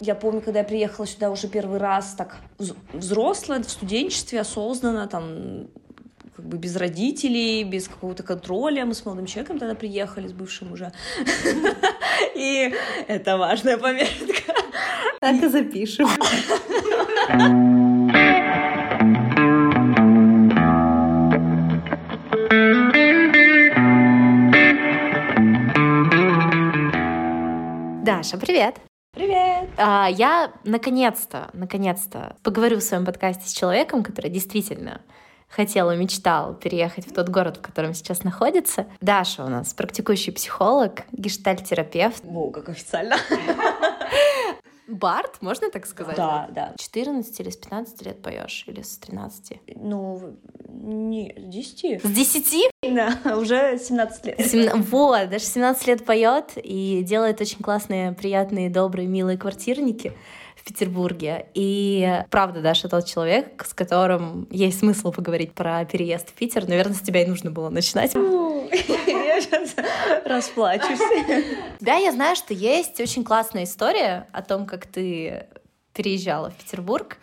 [0.00, 2.36] Я помню, когда я приехала сюда уже первый раз, так
[2.92, 5.66] взрослая, в студенчестве, осознанно, там,
[6.36, 8.86] как бы без родителей, без какого-то контроля.
[8.86, 10.92] Мы с молодым человеком тогда приехали, с бывшим уже.
[12.36, 12.72] И
[13.08, 14.54] это важная пометка.
[15.18, 16.08] Так и запишем.
[28.04, 28.87] Даша, привет!
[29.78, 35.00] А, я наконец-то, наконец-то поговорю в своем подкасте с человеком, который действительно
[35.48, 38.86] хотел и мечтал переехать в тот город, в котором сейчас находится.
[39.00, 42.22] Даша у нас практикующий психолог, гештальт-терапевт.
[42.24, 43.16] Во, как официально.
[44.88, 46.16] Бард, можно так сказать?
[46.16, 46.74] Да, да.
[46.78, 48.64] 14 или с 15 лет поешь?
[48.66, 49.60] Или с 13?
[49.76, 52.04] Ну, не, с 10.
[52.04, 52.70] С 10?
[52.82, 54.40] Да, уже 17 лет.
[54.40, 60.14] 17, вот, даже 17 лет поет и делает очень классные, приятные, добрые, милые квартирники
[60.68, 61.46] Петербурге.
[61.54, 66.68] И правда, Даша тот человек, с которым есть смысл поговорить про переезд в Питер.
[66.68, 68.14] Наверное, с тебя и нужно было начинать.
[68.14, 69.74] Я сейчас
[70.24, 71.00] расплачусь.
[71.80, 75.46] Да, я знаю, что есть очень классная история о том, как ты
[75.94, 77.18] переезжала в Петербург.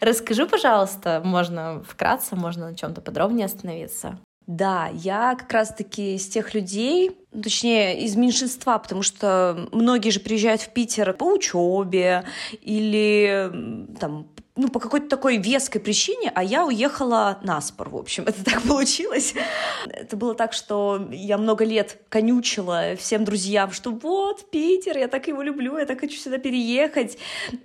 [0.00, 4.18] Расскажи, пожалуйста, можно вкратце, можно на чем-то подробнее остановиться.
[4.46, 10.60] Да, я как раз-таки из тех людей, точнее, из меньшинства, потому что многие же приезжают
[10.62, 12.24] в Питер по учебе
[12.60, 13.50] или
[14.00, 18.24] там ну, по какой-то такой веской причине, а я уехала на спор, в общем.
[18.26, 19.34] Это так получилось.
[19.86, 25.26] Это было так, что я много лет конючила всем друзьям, что вот, Питер, я так
[25.28, 27.16] его люблю, я так хочу сюда переехать.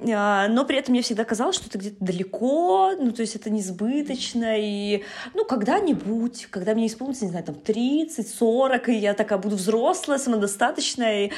[0.09, 3.49] А, но при этом мне всегда казалось, что это где-то далеко, ну, то есть это
[3.49, 9.39] несбыточно, и, ну, когда-нибудь, когда мне исполнится, не знаю, там, 30, 40, и я такая
[9.39, 11.31] буду взрослая, самодостаточная,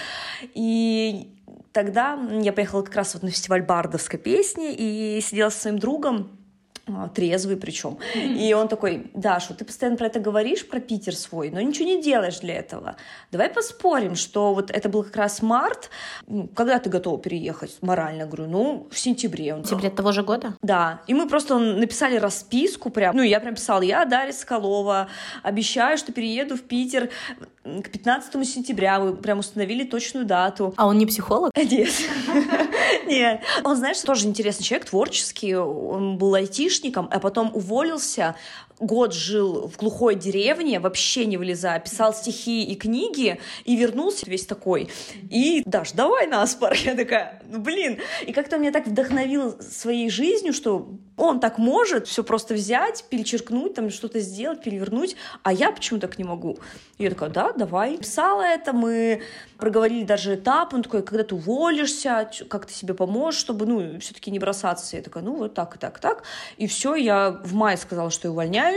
[0.54, 1.39] и
[1.72, 6.40] тогда я поехала как раз вот на фестиваль бардовской песни и сидела со своим другом,
[6.96, 7.98] а, трезвый причем.
[8.16, 12.02] И он такой, Даша, ты постоянно про это говоришь, про Питер свой, но ничего не
[12.02, 12.96] делаешь для этого.
[13.32, 15.90] Давай поспорим, что вот это был как раз март.
[16.56, 18.26] Когда ты готова переехать морально?
[18.26, 19.56] Говорю, ну, в сентябре.
[19.56, 20.56] В сентябре того же года?
[20.62, 21.02] Да.
[21.08, 23.16] И мы просто написали расписку прям.
[23.16, 25.10] Ну, я прям писала, я Дарья Скалова,
[25.44, 27.10] обещаю, что перееду в Питер
[27.64, 29.00] к 15 сентября.
[29.00, 30.74] Мы прям установили точную дату.
[30.78, 31.52] А он не психолог?
[31.58, 31.90] Нет.
[33.08, 33.42] Нет.
[33.64, 35.56] Он, знаешь, тоже интересный человек, творческий.
[35.56, 38.36] Он был айтишник, айтишником, а потом уволился,
[38.80, 44.46] год жил в глухой деревне, вообще не вылезая, писал стихи и книги, и вернулся весь
[44.46, 44.90] такой.
[45.30, 46.74] И, Даш, давай на спор.
[46.74, 48.00] Я такая, ну блин.
[48.26, 53.74] И как-то меня так вдохновил своей жизнью, что он так может все просто взять, перечеркнуть,
[53.74, 56.58] там что-то сделать, перевернуть, а я почему так не могу?
[56.98, 57.98] И я такая, да, давай.
[57.98, 59.22] Писала это, мы
[59.58, 64.32] проговорили даже этап, он такой, когда ты уволишься, как ты себе поможешь, чтобы, ну, все-таки
[64.32, 64.96] не бросаться.
[64.96, 66.24] Я такая, ну, вот так так так.
[66.58, 68.69] И все, я в мае сказала, что я увольняюсь,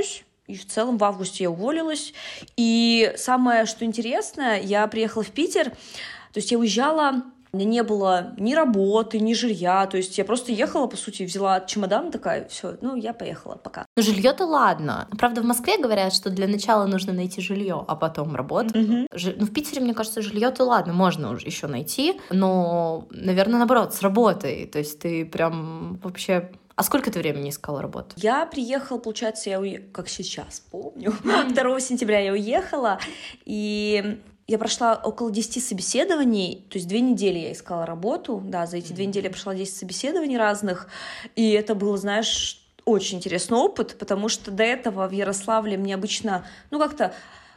[0.47, 2.13] и в целом в августе я уволилась.
[2.57, 7.23] И самое, что интересно, я приехала в Питер, то есть я уезжала
[7.55, 9.87] у меня не было ни работы, ни жилья.
[9.87, 13.85] То есть я просто ехала, по сути, взяла чемодан такая, все, ну, я поехала, пока.
[13.95, 15.07] Ну, жилье-то ладно.
[15.19, 18.75] Правда, в Москве говорят, что для начала нужно найти жилье, а потом работать.
[18.75, 19.07] Угу.
[19.13, 19.35] Ж...
[19.37, 22.19] Ну, в Питере, мне кажется, жилье-то ладно, можно уже еще найти.
[22.31, 24.67] Но, наверное, наоборот, с работой.
[24.67, 28.17] То есть ты прям вообще а сколько ты времени искала работу?
[28.17, 29.79] Я приехала, получается, я уе...
[29.93, 32.99] как сейчас помню, 2 сентября я уехала,
[33.45, 38.79] и я прошла около 10 собеседований, то есть две недели я искала работу, да, за
[38.79, 40.89] эти две недели я прошла 10 собеседований разных,
[41.37, 46.45] и это было, знаешь, очень интересный опыт, потому что до этого в Ярославле мне обычно,
[46.73, 47.15] ну, как-то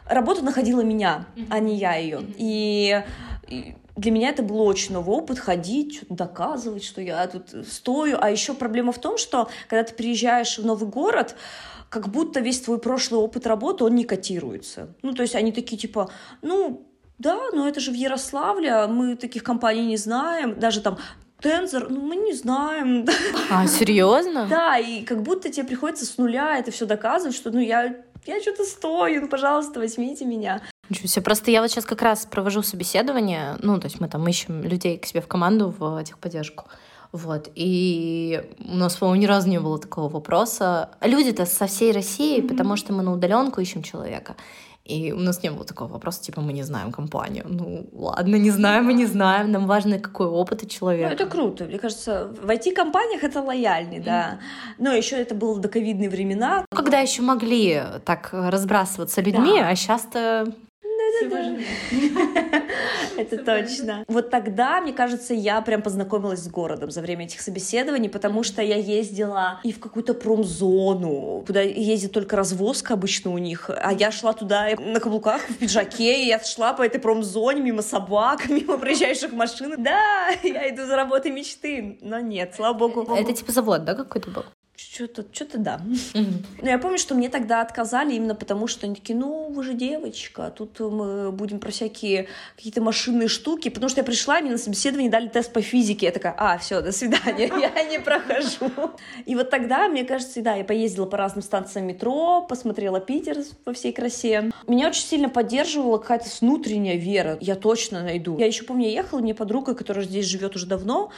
[0.07, 2.21] работа находила меня, а не я ее.
[2.37, 3.03] И,
[3.47, 8.17] и для меня это был очень новый опыт ходить, доказывать, что я тут стою.
[8.19, 11.35] А еще проблема в том, что когда ты приезжаешь в новый город,
[11.89, 14.93] как будто весь твой прошлый опыт работы, он не котируется.
[15.01, 16.09] Ну, то есть они такие типа,
[16.41, 16.85] ну,
[17.19, 20.97] да, но это же в Ярославле, а мы таких компаний не знаем, даже там
[21.39, 23.05] Тензор, ну мы не знаем.
[23.49, 24.47] А, серьезно?
[24.49, 28.41] Да, и как будто тебе приходится с нуля это все доказывать, что ну я, я
[28.41, 30.61] что-то стою, ну пожалуйста, возьмите меня.
[30.89, 31.23] Ничего себе.
[31.23, 34.97] Просто я вот сейчас как раз провожу собеседование, ну, то есть мы там ищем людей
[34.97, 36.65] к себе в команду в техподдержку.
[37.11, 37.49] Вот.
[37.55, 40.89] И у нас, по-моему, ни разу не было такого вопроса.
[41.01, 42.47] Люди-то со всей России, mm-hmm.
[42.47, 44.35] потому что мы на удаленку ищем человека.
[44.83, 47.45] И у нас не было такого вопроса, типа, мы не знаем компанию.
[47.49, 49.51] Ну, ладно, не знаем, мы не знаем.
[49.51, 51.09] Нам важно, какой опыт у человека.
[51.09, 51.63] Ну, это круто.
[51.63, 54.39] Мне кажется, в IT-компаниях это лояльнее, да.
[54.77, 56.65] Но еще это было до ковидные времена.
[56.69, 59.69] Когда еще могли так разбрасываться людьми, да.
[59.69, 60.53] а сейчас-то
[61.21, 62.61] Да-да-да.
[63.17, 64.03] Это точно.
[64.07, 68.61] Вот тогда, мне кажется, я прям познакомилась с городом за время этих собеседований, потому что
[68.61, 74.11] я ездила и в какую-то промзону, куда ездит только развозка обычно у них, а я
[74.11, 78.77] шла туда на каблуках в пиджаке, и я шла по этой промзоне мимо собак, мимо
[78.77, 79.75] проезжающих машин.
[79.77, 83.15] Да, я иду за работой мечты, но нет, слава богу.
[83.15, 84.43] Это типа завод, да, какой-то был?
[84.77, 85.81] Что-то, что-то да.
[86.13, 89.73] Но я помню, что мне тогда отказали именно потому, что они такие, ну, вы же
[89.73, 92.27] девочка, тут мы будем про всякие
[92.57, 96.11] какие-то машинные штуки, потому что я пришла, мне на собеседование дали тест по физике, я
[96.11, 98.69] такая, а, все, до свидания, я не прохожу.
[99.25, 103.73] И вот тогда, мне кажется, да, я поездила по разным станциям метро, посмотрела Питер во
[103.73, 104.51] всей красе.
[104.67, 108.37] Меня очень сильно поддерживала какая-то внутренняя вера, я точно найду.
[108.37, 111.11] Я еще помню, я ехала, мне подруга, которая здесь живет уже давно,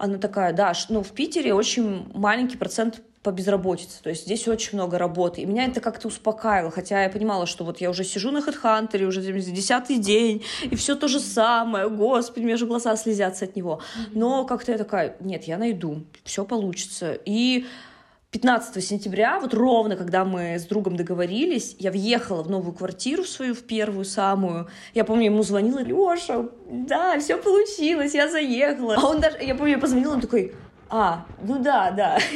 [0.00, 4.78] она такая, да, ну, в Питере очень маленький процент по безработице, то есть здесь очень
[4.78, 5.42] много работы.
[5.42, 9.04] И меня это как-то успокаивало, хотя я понимала, что вот я уже сижу на HeadHunter,
[9.04, 13.56] уже десятый день, и все то же самое, господи, у меня же глаза слезятся от
[13.56, 13.82] него.
[14.12, 17.12] Но как-то я такая, нет, я найду, все получится.
[17.26, 17.66] И
[18.30, 23.54] 15 сентября, вот ровно когда мы с другом договорились, я въехала в новую квартиру свою,
[23.54, 24.68] в первую самую.
[24.94, 28.94] Я помню, ему звонила, Леша, да, все получилось, я заехала.
[28.96, 30.54] А он даже, я помню, я позвонила, он такой,
[30.90, 32.18] а, ну да, да.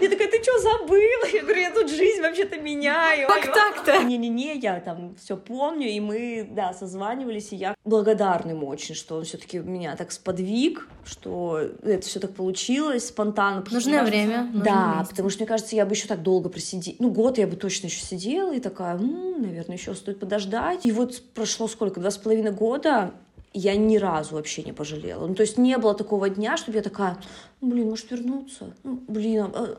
[0.00, 1.26] Я такая, ты что, забыла?
[1.32, 3.26] Я говорю, я тут жизнь вообще-то меняю.
[3.26, 4.04] Как так-то?
[4.04, 9.16] Не-не-не, я там все помню, и мы, да, созванивались, и я благодарна ему очень, что
[9.16, 13.64] он все-таки меня так сподвиг, что это все так получилось спонтанно.
[13.70, 14.50] Нужное время.
[14.54, 16.96] Да, потому что, мне кажется, я бы еще так долго просидела.
[16.98, 20.86] Ну, год я бы точно еще сидела, и такая, наверное, еще стоит подождать.
[20.86, 23.12] И вот прошло сколько, два с половиной года,
[23.52, 25.26] я ни разу вообще не пожалела.
[25.26, 27.18] Ну, то есть не было такого дня, чтобы я такая,
[27.60, 28.74] ну, блин, может вернуться?
[28.84, 29.76] Ну, блин, а,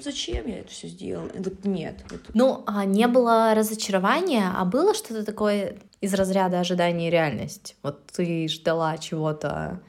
[0.00, 1.28] зачем я это все сделала?
[1.34, 2.04] Вот нет.
[2.10, 2.20] Вот.
[2.34, 7.76] Ну, а не было разочарования, а было что-то такое из разряда ожидания и реальность?
[7.82, 9.80] Вот ты ждала чего-то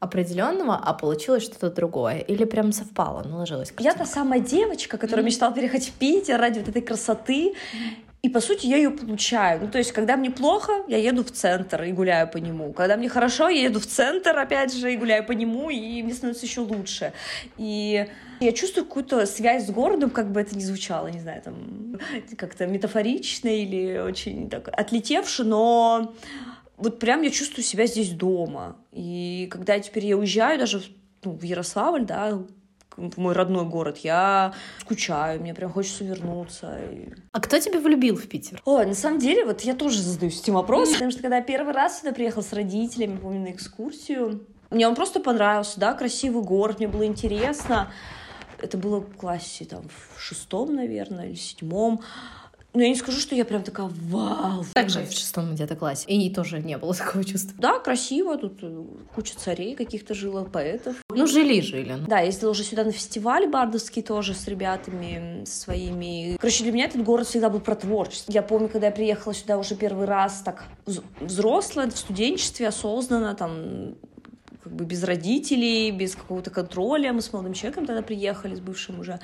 [0.00, 2.18] определенного, а получилось что-то другое?
[2.18, 3.72] Или прям совпало, наложилось?
[3.78, 5.26] Я та самая девочка, которая mm-hmm.
[5.26, 7.54] мечтала переехать в Питер ради вот этой красоты.
[8.22, 9.60] И, по сути, я ее получаю.
[9.62, 12.72] Ну, то есть, когда мне плохо, я еду в центр и гуляю по нему.
[12.72, 16.14] Когда мне хорошо, я еду в центр, опять же, и гуляю по нему, и мне
[16.14, 17.12] становится еще лучше.
[17.58, 18.06] И
[18.38, 21.98] я чувствую какую-то связь с городом, как бы это ни звучало, не знаю, там,
[22.36, 26.14] как-то метафорично или очень так отлетевше, но
[26.76, 28.76] вот прям я чувствую себя здесь дома.
[28.92, 30.80] И когда теперь я уезжаю даже
[31.24, 32.38] ну, в Ярославль, да,
[32.96, 36.78] в мой родной город, я скучаю, мне прям хочется вернуться.
[37.32, 38.60] А кто тебя влюбил в Питер?
[38.64, 41.72] О, на самом деле, вот я тоже задаюсь этим вопросом, потому что когда я первый
[41.72, 46.78] раз сюда приехала с родителями, помню, на экскурсию, мне он просто понравился, да, красивый город,
[46.78, 47.92] мне было интересно.
[48.58, 52.00] Это было в классе там в шестом, наверное, или седьмом.
[52.74, 54.64] Но я не скажу, что я прям такая вау.
[54.72, 56.06] Также в шестом где-то классе.
[56.08, 57.54] И тоже не было такого чувства.
[57.58, 58.38] Да, красиво.
[58.38, 58.84] Тут э,
[59.14, 60.96] куча царей каких-то жило, поэтов.
[61.10, 61.98] Ну, жили-жили.
[62.06, 66.36] Да, я ездила уже сюда на фестиваль бардовский тоже с ребятами своими.
[66.38, 68.32] Короче, для меня этот город всегда был про творчество.
[68.32, 70.64] Я помню, когда я приехала сюда уже первый раз так
[71.20, 73.94] взрослая, в студенчестве, осознанно, там
[74.72, 77.12] как бы без родителей, без какого-то контроля.
[77.12, 79.20] Мы с молодым человеком тогда приехали, с бывшим уже.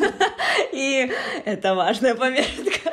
[0.72, 1.08] И
[1.44, 2.90] это важная пометка.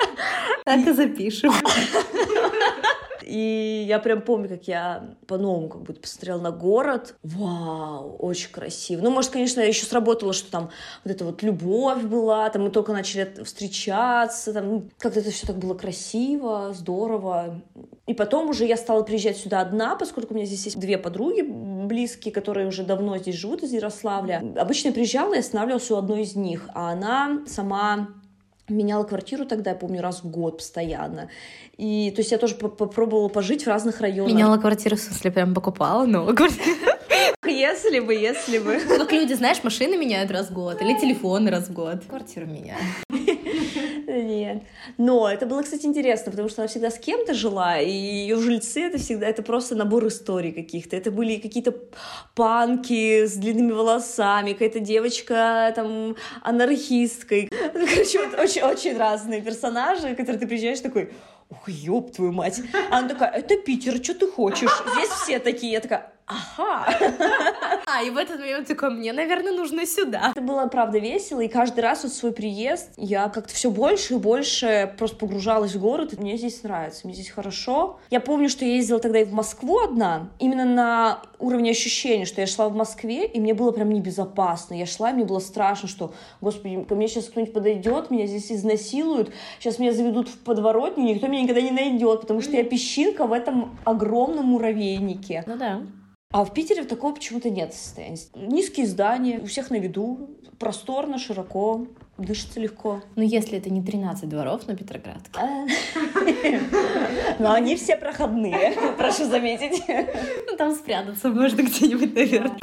[0.66, 1.52] Так и запишем.
[3.30, 7.16] И я прям помню, как я по-новому как будто посмотрела на город.
[7.24, 9.02] Вау, очень красиво.
[9.02, 10.71] Ну, может, конечно, еще сработало, что там
[11.04, 15.48] вот эта вот любовь была, там мы только начали встречаться, там ну, как-то это все
[15.48, 17.62] так было красиво, здорово.
[18.07, 21.42] И потом уже я стала приезжать сюда одна, поскольку у меня здесь есть две подруги
[21.90, 24.44] близкие, которые уже давно здесь живут, из Ярославля.
[24.57, 28.09] Обычно я приезжала и останавливалась у одной из них, а она сама
[28.69, 31.30] меняла квартиру тогда, я помню, раз в год постоянно.
[31.78, 34.33] И, то есть я тоже попробовала пожить в разных районах.
[34.33, 36.78] Меняла квартиру, в смысле, прям покупала новую квартиру?
[37.45, 38.80] Если бы, если бы.
[38.80, 42.04] Как люди, знаешь, машины меняют раз в год, или телефоны раз в год.
[42.07, 42.83] Квартиру меняют.
[44.08, 44.64] Нет.
[44.98, 48.81] Но это было, кстати, интересно, потому что она всегда с кем-то жила, и ее жильцы
[48.84, 50.96] это всегда это просто набор историй каких-то.
[50.96, 51.74] Это были какие-то
[52.36, 57.50] панки с длинными волосами, какая-то девочка там анархисткой.
[57.74, 61.12] Ну, короче, вот очень, очень разные персонажи, которые ты приезжаешь такой,
[61.50, 62.62] ух, ёб твою мать.
[62.92, 64.69] А она такая, это Питер, что ты хочешь?
[64.94, 65.74] Здесь все такие.
[65.74, 66.86] Я такая, ага.
[67.92, 70.31] А, и в этот момент такой, мне, наверное, нужно сюда.
[70.36, 74.18] Это было, правда, весело, и каждый раз вот свой приезд я как-то все больше и
[74.18, 78.00] больше просто погружалась в город, и мне здесь нравится, мне здесь хорошо.
[78.12, 82.42] Я помню, что я ездила тогда и в Москву одна, именно на уровне ощущения, что
[82.42, 84.76] я шла в Москве, и мне было прям небезопасно.
[84.76, 88.52] Я шла, и мне было страшно, что, господи, ко мне сейчас кто-нибудь подойдет, меня здесь
[88.52, 93.26] изнасилуют, сейчас меня заведут в подворотню, никто меня никогда не найдет, потому что я песчинка
[93.26, 95.44] в этом огромном муравейнике.
[95.48, 95.81] Ну да.
[96.31, 98.19] А в Питере такого почему-то нет состояния.
[98.36, 101.88] Низкие здания, у всех на виду, просторно, широко,
[102.19, 103.02] дышится легко.
[103.16, 105.31] Ну, если это не 13 дворов на Петроградке.
[105.33, 105.66] А.
[107.40, 109.81] Но они все проходные, прошу заметить.
[110.48, 112.59] Ну, там спрятаться можно где-нибудь, наверное.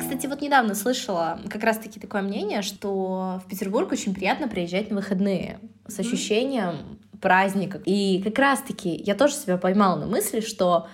[0.00, 4.96] Кстати, вот недавно слышала как раз-таки такое мнение, что в Петербург очень приятно приезжать на
[4.96, 7.82] выходные с ощущением праздниках.
[7.84, 10.86] И как раз-таки я тоже себя поймала на мысли, что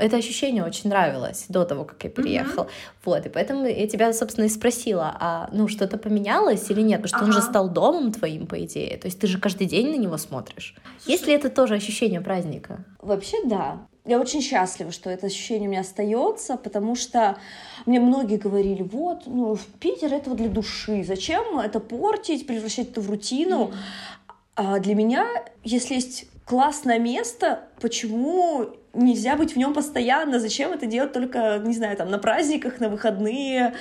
[0.00, 2.64] это ощущение очень нравилось до того, как я переехала.
[2.64, 3.04] Mm-hmm.
[3.04, 7.02] Вот, и поэтому я тебя, собственно, и спросила, а ну что-то поменялось или нет?
[7.02, 7.26] Потому что ага.
[7.26, 8.96] он же стал домом твоим, по идее.
[8.96, 10.74] То есть ты же каждый день на него смотришь.
[10.98, 12.84] Слушай, Есть ли это тоже ощущение праздника?
[13.00, 13.86] Вообще, да.
[14.06, 17.36] Я очень счастлива, что это ощущение у меня остается, потому что
[17.84, 23.02] мне многие говорили, вот, ну, Питер это вот для души, зачем это портить, превращать это
[23.02, 23.68] в рутину?
[23.68, 23.74] Mm.
[24.54, 25.26] А для меня,
[25.62, 30.40] если есть классное место, почему нельзя быть в нем постоянно?
[30.40, 33.74] Зачем это делать только, не знаю, там, на праздниках, на выходные?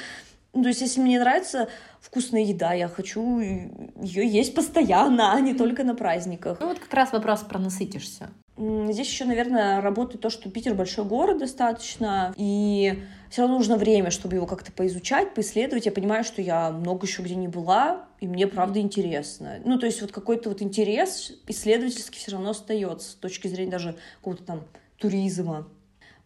[0.53, 1.69] Ну, то есть, если мне нравится
[2.01, 6.59] вкусная еда, я хочу ее есть постоянно, а не только на праздниках.
[6.59, 8.29] Ну, вот как раз вопрос про насытишься.
[8.59, 14.11] Здесь еще, наверное, работает то, что Питер большой город достаточно, и все равно нужно время,
[14.11, 15.85] чтобы его как-то поизучать, поисследовать.
[15.85, 19.59] Я понимаю, что я много еще где не была, и мне правда интересно.
[19.63, 23.95] Ну, то есть вот какой-то вот интерес исследовательский все равно остается с точки зрения даже
[24.17, 24.63] какого-то там
[24.97, 25.65] туризма.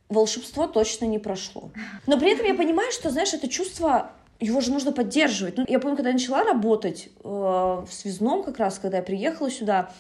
[0.10, 1.72] Волшебство точно не прошло.
[2.08, 5.58] Но при этом я понимаю, что, знаешь, это чувство его же нужно поддерживать.
[5.58, 9.52] Ну, я помню, когда я начала работать э, в связном как раз, когда я приехала
[9.52, 9.92] сюда,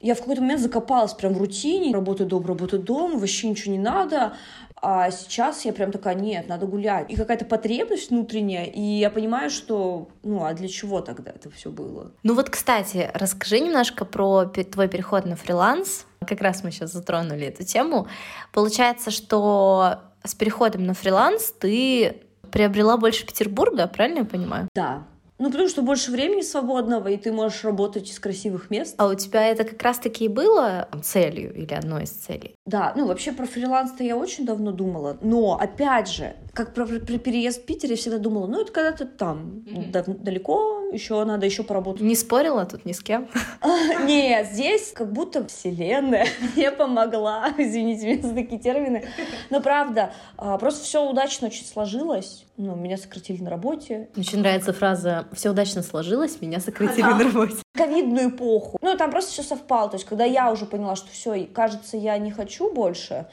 [0.00, 3.78] я в какой-то момент закопалась прям в рутине, работа дом, работа дом, вообще ничего не
[3.78, 4.34] надо.
[4.82, 7.10] А сейчас я прям такая, нет, надо гулять.
[7.10, 11.70] И какая-то потребность внутренняя, и я понимаю, что, ну, а для чего тогда это все
[11.70, 12.12] было?
[12.22, 16.06] Ну вот, кстати, расскажи немножко про твой переход на фриланс.
[16.26, 18.06] Как раз мы сейчас затронули эту тему.
[18.52, 24.68] Получается, что с переходом на фриланс ты приобрела больше Петербурга, правильно я понимаю?
[24.74, 25.04] Да,
[25.40, 28.94] ну, потому что больше времени свободного, и ты можешь работать из красивых мест.
[28.98, 32.54] А у тебя это как раз-таки и было целью или одной из целей?
[32.66, 37.18] Да, ну вообще про фриланс-то я очень давно думала, но опять же, как про, про
[37.18, 40.22] переезд в Питер, я всегда думала, ну это когда-то там, mm-hmm.
[40.22, 42.02] далеко, еще надо еще поработать.
[42.02, 43.28] Не спорила тут ни с кем?
[44.04, 49.04] Нет, здесь как будто вселенная мне помогла, извините меня за такие термины,
[49.48, 54.10] но правда, а, просто все удачно очень сложилось, ну, меня сократили на работе.
[54.14, 57.56] Мне очень нравится фраза «все удачно сложилось, меня сократили на работе».
[57.74, 58.78] Ковидную эпоху.
[58.82, 62.18] Ну, там просто все совпало, то есть когда я уже поняла, что все, кажется, я
[62.18, 63.26] не хочу больше,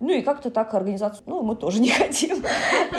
[0.00, 2.44] ну и как-то так организацию, ну, мы тоже не хотим.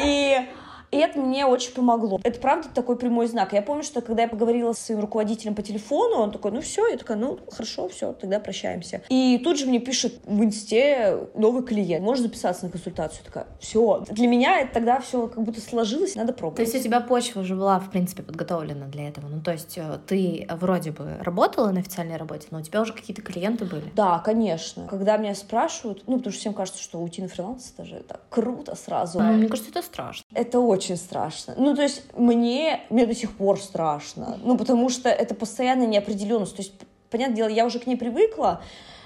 [0.04, 0.48] И
[0.92, 2.20] и это мне очень помогло.
[2.24, 3.54] Это правда такой прямой знак.
[3.54, 6.88] Я помню, что когда я поговорила с своим руководителем по телефону, он такой, ну все,
[6.88, 9.02] я такая, ну хорошо, все, тогда прощаемся.
[9.10, 13.20] И тут же мне пишет в инсте новый клиент, можешь записаться на консультацию?
[13.24, 14.06] Я такая, все.
[14.10, 16.58] Для меня это тогда все как будто сложилось, надо пробовать.
[16.58, 19.28] То есть у тебя почва уже была, в принципе, подготовлена для этого?
[19.28, 22.94] Ну то есть э, ты вроде бы работала на официальной работе, но у тебя уже
[22.94, 23.92] какие-то клиенты были?
[23.96, 24.88] Да, конечно.
[24.88, 28.22] Когда меня спрашивают, ну потому что всем кажется, что уйти на фриланс, это же так
[28.30, 29.20] круто сразу.
[29.20, 30.26] Ну, мне кажется, это страшно.
[30.34, 31.56] Это очень очень страшно.
[31.58, 34.38] Ну, то есть мне, мне до сих пор страшно.
[34.44, 36.56] Ну, потому что это постоянная неопределенность.
[36.56, 36.74] То есть,
[37.10, 38.62] понятное дело, я уже к ней привыкла,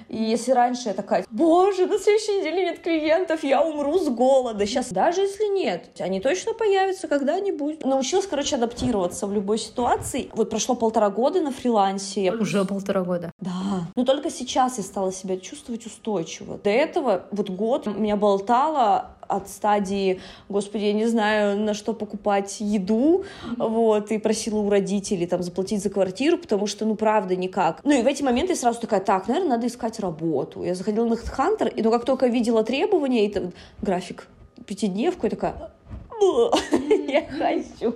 [0.09, 4.65] и если раньше я такая, боже, на следующей неделе нет клиентов, я умру с голода.
[4.65, 7.85] Сейчас даже если нет, они точно появятся когда-нибудь.
[7.85, 10.29] Научилась, короче, адаптироваться в любой ситуации.
[10.33, 12.31] Вот прошло полтора года на фрилансе.
[12.31, 13.31] Уже полтора года.
[13.39, 13.51] Да.
[13.95, 16.57] Но только сейчас я стала себя чувствовать устойчиво.
[16.57, 20.19] До этого вот год меня болтало от стадии,
[20.49, 23.23] господи, я не знаю, на что покупать еду,
[23.57, 27.81] вот, и просила у родителей там заплатить за квартиру, потому что, ну, правда, никак.
[27.83, 30.63] Ну, и в эти моменты я сразу такая, так, наверное, надо искать работу.
[30.63, 34.27] Я заходила на HeadHunter, и ну, как только видела требования, и там график
[34.65, 35.71] пятидневку, я такая,
[37.07, 37.95] я хочу.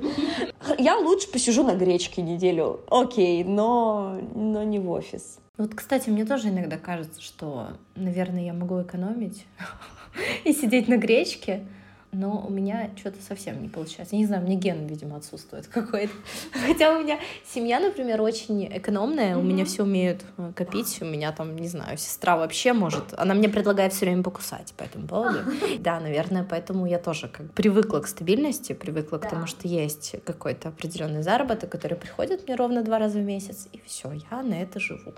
[0.78, 2.82] Я лучше посижу на гречке неделю.
[2.90, 5.40] Окей, но, но не в офис.
[5.58, 9.46] Вот, кстати, мне тоже иногда кажется, что, наверное, я могу экономить
[10.44, 11.66] и сидеть на гречке.
[12.16, 14.16] но у меня что-то совсем не получается.
[14.16, 16.14] Я не знаю, мне ген, видимо, отсутствует какой-то.
[16.68, 21.32] Хотя у меня семья, например, очень экономная, у меня все умеют э, копить, у меня
[21.32, 25.40] там, не знаю, сестра вообще может, она мне предлагает все время покусать по этому поводу.
[25.80, 30.70] Да, наверное, поэтому я тоже как привыкла к стабильности, привыкла к тому, что есть какой-то
[30.70, 34.80] определенный заработок, который приходит мне ровно два раза в месяц, и все, я на это
[34.80, 35.14] живу.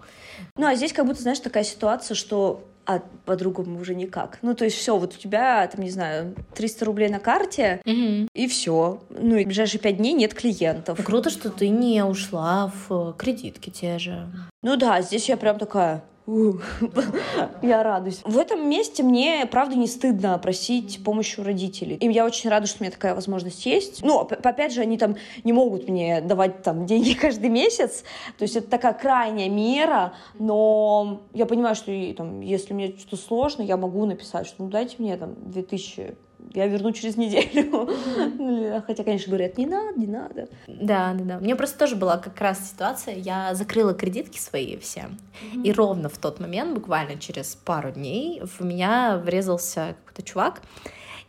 [0.56, 4.40] Ну, а здесь как будто, знаешь, такая ситуация, что а по-другому уже никак.
[4.42, 8.28] Ну, то есть все, вот у тебя, там, не знаю, 300 рублей на карте, угу.
[8.34, 9.02] и все.
[9.10, 11.04] Ну, и в ближайшие пять дней нет клиентов.
[11.04, 14.28] Круто, что ты не ушла в кредитки те же.
[14.62, 16.04] Ну да, здесь я прям такая,
[17.62, 18.22] я радуюсь.
[18.24, 21.98] В этом месте мне, правда, не стыдно просить помощи у родителей.
[21.98, 24.04] И я очень рада, что у меня такая возможность есть.
[24.04, 28.04] Ну, опять же, они там не могут мне давать там деньги каждый месяц.
[28.38, 33.62] То есть это такая крайняя мера, но я понимаю, что там, если мне что-то сложно,
[33.62, 36.18] я могу написать, что ну дайте мне там 2000
[36.54, 37.90] я верну через неделю.
[38.38, 40.48] Ну, хотя, конечно, говорят, не надо, не надо.
[40.68, 41.38] Да, да, да.
[41.38, 45.06] У меня просто тоже была как раз ситуация, я закрыла кредитки свои все,
[45.64, 50.62] и ровно в тот момент, буквально через пару дней, в меня врезался какой-то чувак,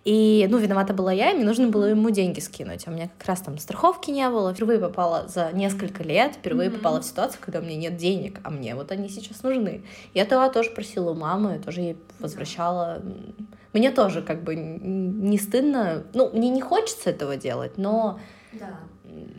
[0.06, 2.87] и, ну, виновата была я, и мне нужно было ему деньги скинуть.
[2.87, 4.54] А у меня как раз там страховки не было.
[4.54, 6.76] Впервые попала за несколько лет, впервые mm-hmm.
[6.76, 9.82] попала в ситуацию, когда у меня нет денег, а мне вот они сейчас нужны.
[10.14, 13.02] Я тогда тоже просила у мамы, тоже ей возвращала.
[13.76, 16.04] Мне тоже как бы не стыдно.
[16.14, 18.18] Ну, мне не хочется этого делать, но...
[18.54, 18.78] Да.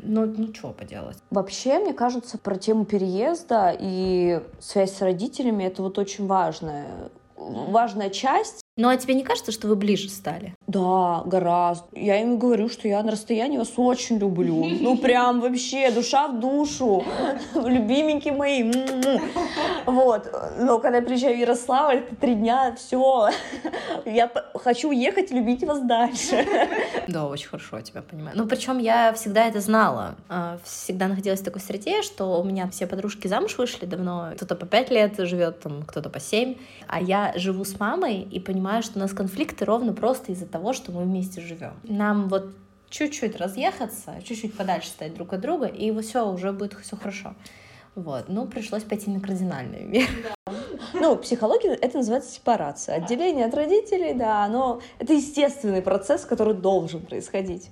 [0.03, 1.17] Ну, ну что поделать.
[1.31, 8.11] Вообще, мне кажется, про тему переезда и связь с родителями это вот очень важная важная
[8.11, 10.53] часть ну, а тебе не кажется, что вы ближе стали?
[10.67, 11.87] Да, гораздо.
[11.93, 14.63] Я им говорю, что я на расстоянии вас очень люблю.
[14.79, 17.03] Ну, прям вообще, душа в душу.
[17.55, 18.71] Любименькие мои.
[19.85, 20.31] Вот.
[20.59, 23.29] Но когда я приезжаю в Ярославль, это три дня, все.
[24.05, 26.45] Я хочу уехать, любить вас дальше.
[27.07, 28.35] Да, очень хорошо тебя понимаю.
[28.37, 30.15] Ну, причем я всегда это знала.
[30.29, 34.31] А, всегда находилась в такой среде, что у меня все подружки замуж вышли давно.
[34.35, 36.55] Кто-то по пять лет живет, там, кто-то по семь.
[36.87, 40.45] А я живу с мамой и понимаю, понимаю, что у нас конфликты ровно просто из-за
[40.45, 41.79] того, что мы вместе живем.
[41.83, 42.49] Нам вот
[42.89, 47.33] чуть-чуть разъехаться, чуть-чуть подальше стать друг от друга, и все, уже будет все хорошо.
[47.95, 50.11] Вот, ну, пришлось пойти на кардинальные меры.
[50.93, 52.95] Ну, психология— это называется сепарация.
[52.95, 57.69] Отделение от родителей, да, но это естественный процесс, который должен происходить.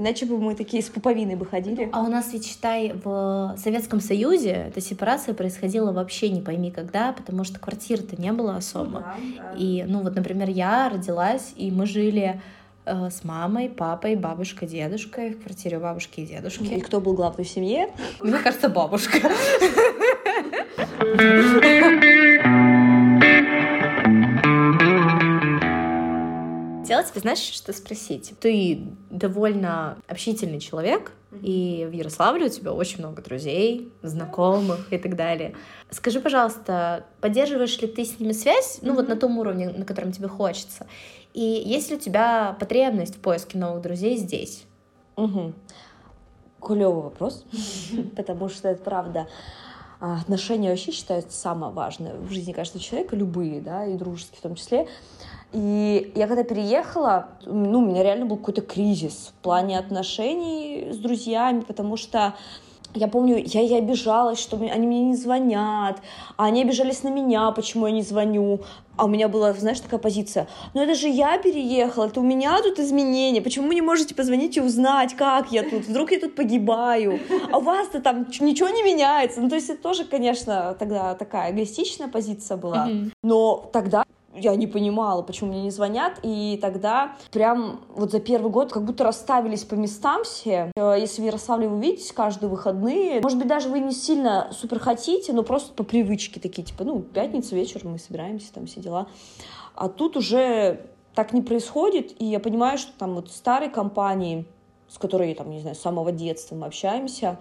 [0.00, 1.90] Иначе бы мы такие с пуповиной бы ходили.
[1.92, 7.12] А у нас ведь, считай, в Советском Союзе эта сепарация происходила вообще не пойми когда,
[7.12, 9.00] потому что квартиры-то не было особо.
[9.00, 9.52] Да, да.
[9.58, 12.40] И, ну вот, например, я родилась, и мы жили
[12.86, 16.64] э, с мамой, папой, бабушкой, дедушкой в квартире у бабушки и дедушки.
[16.64, 17.90] И кто был главный в семье?
[18.22, 19.18] Мне кажется, бабушка.
[26.90, 28.34] хотела тебя, знаешь, что спросить.
[28.40, 35.14] Ты довольно общительный человек, и в Ярославле у тебя очень много друзей, знакомых и так
[35.14, 35.54] далее.
[35.90, 40.10] Скажи, пожалуйста, поддерживаешь ли ты с ними связь, ну вот на том уровне, на котором
[40.10, 40.88] тебе хочется?
[41.32, 44.64] И есть ли у тебя потребность в поиске новых друзей здесь?
[45.14, 45.52] Угу.
[46.60, 47.44] Клевый вопрос,
[48.16, 49.28] потому что это правда.
[50.00, 54.42] А, отношения вообще считаются самое важное в жизни каждого человека, любые, да, и дружеские в
[54.42, 54.88] том числе.
[55.52, 60.96] И я когда переехала, ну, у меня реально был какой-то кризис в плане отношений с
[60.96, 62.34] друзьями, потому что
[62.94, 66.00] я помню, я и обижалась, что они мне не звонят,
[66.36, 68.60] а они обижались на меня, почему я не звоню.
[68.96, 72.60] А у меня была, знаешь, такая позиция, ну это же я переехала, это у меня
[72.62, 76.34] тут изменения, почему вы не можете позвонить и узнать, как я тут, вдруг я тут
[76.34, 77.18] погибаю,
[77.50, 79.40] а у вас-то там ничего не меняется.
[79.40, 82.88] Ну то есть это тоже, конечно, тогда такая эгоистичная позиция была,
[83.22, 84.04] но тогда
[84.34, 88.84] я не понимала, почему мне не звонят, и тогда прям вот за первый год как
[88.84, 90.70] будто расставились по местам все.
[90.76, 94.78] Э, если в Ярославле вы видитесь каждые выходные, может быть, даже вы не сильно супер
[94.78, 99.08] хотите, но просто по привычке такие, типа, ну, пятница вечер, мы собираемся, там все дела.
[99.74, 104.46] А тут уже так не происходит, и я понимаю, что там вот старой компании,
[104.88, 107.38] с которой, там, не знаю, с самого детства мы общаемся,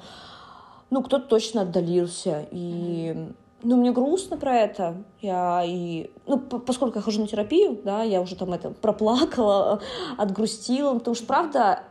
[0.89, 5.03] ну, кто-то точно отдалился, и ну, мне грустно про это.
[5.21, 6.09] Я и...
[6.25, 9.81] Ну, поскольку я хожу на терапию, да, я уже там это проплакала,
[10.17, 11.83] отгрустила, потому что, правда,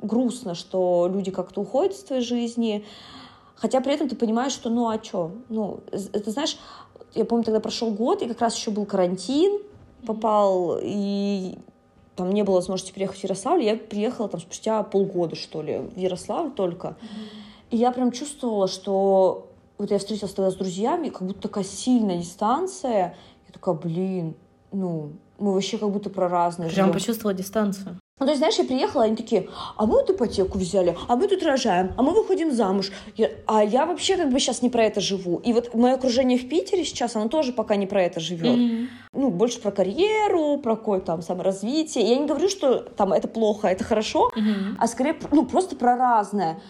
[0.00, 2.84] грустно, что люди как-то уходят из твоей жизни,
[3.54, 5.32] хотя при этом ты понимаешь, что ну а что?
[5.48, 6.56] Ну, это знаешь,
[7.14, 9.60] я помню, тогда прошел год, и как раз еще был карантин,
[10.06, 11.58] попал, и
[12.16, 15.98] там не было возможности приехать в Ярославль, я приехала там спустя полгода, что ли, в
[15.98, 16.88] Ярославль только.
[16.88, 17.50] Mm-hmm.
[17.70, 19.49] И я прям чувствовала, что
[19.80, 23.16] вот я встретилась тогда с друзьями, как будто такая сильная дистанция.
[23.46, 24.36] Я такая, блин,
[24.72, 26.70] ну, мы вообще как будто про разные.
[26.70, 27.98] Прям почувствовала дистанцию.
[28.18, 31.26] Ну, то есть, знаешь, я приехала, они такие, а мы вот ипотеку взяли, а мы
[31.26, 32.92] тут рожаем, а мы выходим замуж.
[33.16, 35.38] Я, а я вообще как бы сейчас не про это живу.
[35.38, 38.58] И вот мое окружение в Питере сейчас, оно тоже пока не про это живет.
[38.58, 38.86] Mm-hmm.
[39.14, 42.06] Ну, больше про карьеру, про какое-то там саморазвитие.
[42.06, 44.76] Я не говорю, что там это плохо, это хорошо, mm-hmm.
[44.78, 46.60] а скорее, ну, просто про разное.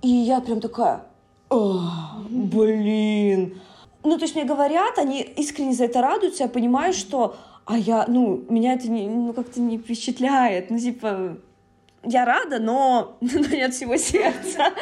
[0.00, 1.04] И я прям такая,
[2.30, 3.60] блин.
[4.02, 8.04] Ну, то есть мне говорят, они искренне за это радуются, я понимаю, что а я,
[8.08, 10.70] ну, меня это не, ну, как-то не впечатляет.
[10.70, 11.38] Ну, типа,
[12.02, 14.72] я рада, но, но не от всего сердца.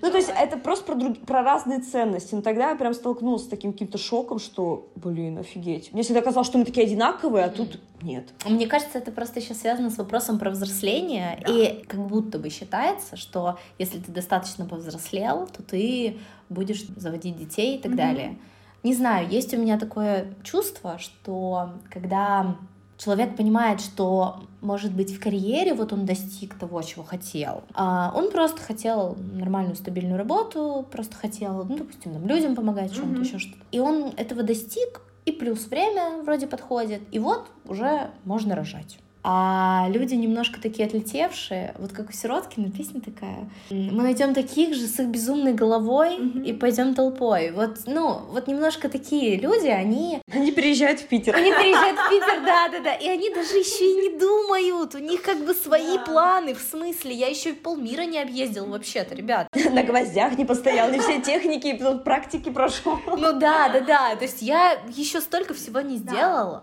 [0.00, 1.18] Ну, то есть это просто про, друг...
[1.20, 2.34] про разные ценности.
[2.34, 5.92] Но тогда я прям столкнулась с таким каким-то шоком, что, блин, офигеть.
[5.92, 8.28] Мне всегда казалось, что мы такие одинаковые, а тут нет.
[8.44, 11.42] Мне кажется, это просто еще связано с вопросом про взросление.
[11.44, 11.52] Да.
[11.52, 17.76] И как будто бы считается, что если ты достаточно повзрослел, то ты будешь заводить детей
[17.76, 17.96] и так mm-hmm.
[17.96, 18.38] далее.
[18.84, 22.56] Не знаю, есть у меня такое чувство, что когда
[22.98, 27.62] человек понимает, что, может быть, в карьере вот он достиг того, чего хотел.
[27.72, 33.20] А он просто хотел нормальную, стабильную работу, просто хотел, ну, допустим, там, людям помогать, чем-то,
[33.20, 33.24] mm-hmm.
[33.24, 33.64] еще что-то.
[33.70, 38.98] И он этого достиг, и плюс время вроде подходит, и вот уже можно рожать.
[39.24, 43.48] А люди немножко такие отлетевшие, вот как у Сироткина песня такая.
[43.70, 46.44] Мы найдем таких же с их безумной головой mm-hmm.
[46.44, 47.50] и пойдем толпой.
[47.50, 50.20] Вот, ну, вот немножко такие люди, они...
[50.32, 51.34] Они переезжают в Питер.
[51.34, 52.94] Они переезжают в Питер, да, да, да.
[52.94, 54.94] И они даже еще и не думают.
[54.94, 56.54] У них как бы свои планы.
[56.54, 59.48] В смысле, я еще и полмира не объездил вообще-то, ребят.
[59.72, 62.98] На гвоздях не постоял, не все техники, практики прошел.
[63.06, 64.16] Ну да, да, да.
[64.16, 66.62] То есть я еще столько всего не сделал,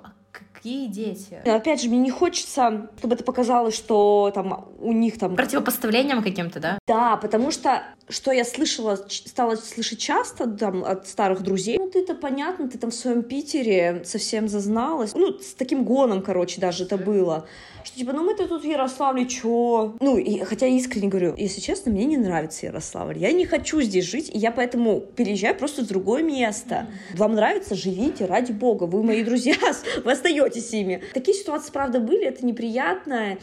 [0.65, 1.47] какие дети.
[1.47, 5.35] Опять же, мне не хочется, чтобы это показалось, что там у них там...
[5.35, 6.79] Противопоставлением каким-то, да?
[6.87, 12.15] Да, потому что, что я слышала, стала слышать часто там от старых друзей, ну ты-то
[12.15, 15.13] понятно, ты там в своем Питере совсем зазналась.
[15.15, 17.47] Ну, с таким гоном, короче, даже это было
[17.85, 19.95] что типа, ну мы-то тут в Ярославле, чё?
[19.99, 23.17] Ну, и, хотя я искренне говорю, если честно, мне не нравится Ярославль.
[23.19, 26.87] Я не хочу здесь жить, и я поэтому переезжаю просто в другое место.
[27.13, 29.55] Вам нравится, живите, ради бога, вы мои друзья,
[30.03, 31.03] вы остаетесь ими.
[31.13, 33.37] Такие ситуации, правда, были, это неприятно,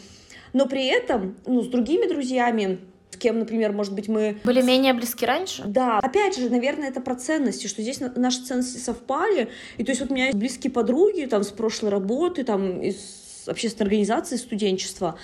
[0.52, 2.80] но при этом, ну, с другими друзьями,
[3.12, 4.38] с кем, например, может быть, мы...
[4.44, 5.64] Были менее близки раньше?
[5.66, 5.98] Да.
[5.98, 9.48] Опять же, наверное, это про ценности, что здесь наши ценности совпали.
[9.76, 13.46] И то есть вот у меня есть близкие подруги там с прошлой работы, там из
[13.46, 15.16] общественной организации студенчества,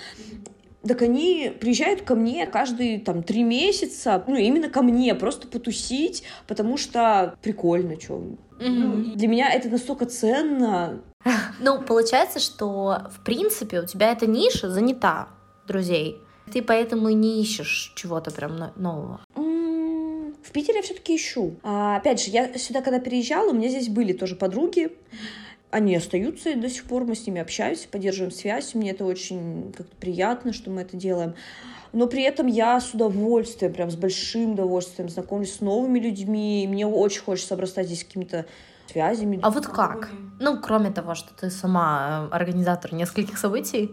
[0.87, 6.23] так они приезжают ко мне каждые там три месяца, ну именно ко мне, просто потусить,
[6.47, 8.23] потому что прикольно, что.
[8.59, 9.15] Mm-hmm.
[9.15, 11.01] Для меня это настолько ценно.
[11.59, 15.29] Ну, получается, что в принципе у тебя эта ниша занята
[15.67, 16.17] друзей.
[16.51, 19.21] Ты поэтому не ищешь чего-то прям нового.
[19.35, 21.55] В Питере я все-таки ищу.
[21.63, 24.91] А, опять же, я сюда, когда переезжала, у меня здесь были тоже подруги
[25.71, 29.71] они остаются и до сих пор, мы с ними общаемся, поддерживаем связь, мне это очень
[29.75, 31.35] как-то приятно, что мы это делаем.
[31.91, 36.67] Но при этом я с удовольствием, прям с большим удовольствием знакомлюсь с новыми людьми, и
[36.67, 38.45] мне очень хочется обрастать здесь какими-то
[38.87, 39.39] связями.
[39.41, 40.09] А вот как?
[40.39, 43.91] Ну, кроме того, что ты сама э, организатор нескольких событий.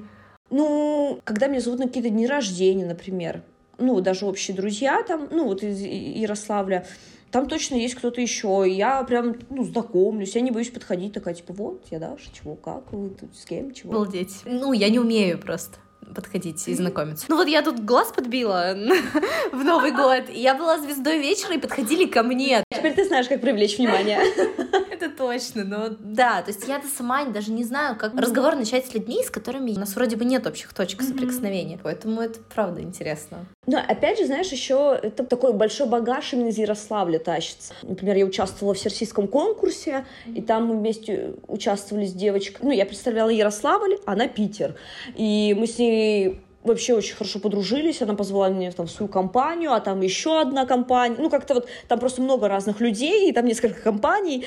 [0.50, 3.42] Ну, когда меня зовут на какие-то дни рождения, например,
[3.78, 6.86] ну, даже общие друзья там, ну, вот из Ярославля,
[7.30, 11.52] там точно есть кто-то еще, я прям, ну, знакомлюсь, я не боюсь подходить, такая, типа,
[11.52, 13.92] вот, я Даша, чего, как вы тут, с кем, чего.
[13.92, 14.42] Обалдеть.
[14.44, 15.78] Ну, я не умею просто
[16.14, 17.26] подходить и знакомиться.
[17.28, 18.74] Ну вот я тут глаз подбила
[19.52, 22.62] в Новый год, и я была звездой вечера, и подходили ко мне.
[22.70, 24.20] Теперь ты знаешь, как привлечь внимание.
[24.90, 28.94] Это точно, но да, то есть я-то сама даже не знаю, как разговор начать с
[28.94, 33.46] людьми, с которыми у нас вроде бы нет общих точек соприкосновения, поэтому это правда интересно.
[33.66, 37.74] Но опять же, знаешь, еще это такой большой багаж именно из Ярославля тащится.
[37.82, 42.64] Например, я участвовала в всероссийском конкурсе, и там мы вместе участвовали с девочкой.
[42.66, 44.76] Ну, я представляла Ярославль, она Питер.
[45.16, 45.95] И мы с ней
[46.62, 50.66] вообще очень хорошо подружились, она позвала меня там в свою компанию, а там еще одна
[50.66, 54.44] компания, ну как-то вот там просто много разных людей, и там несколько компаний,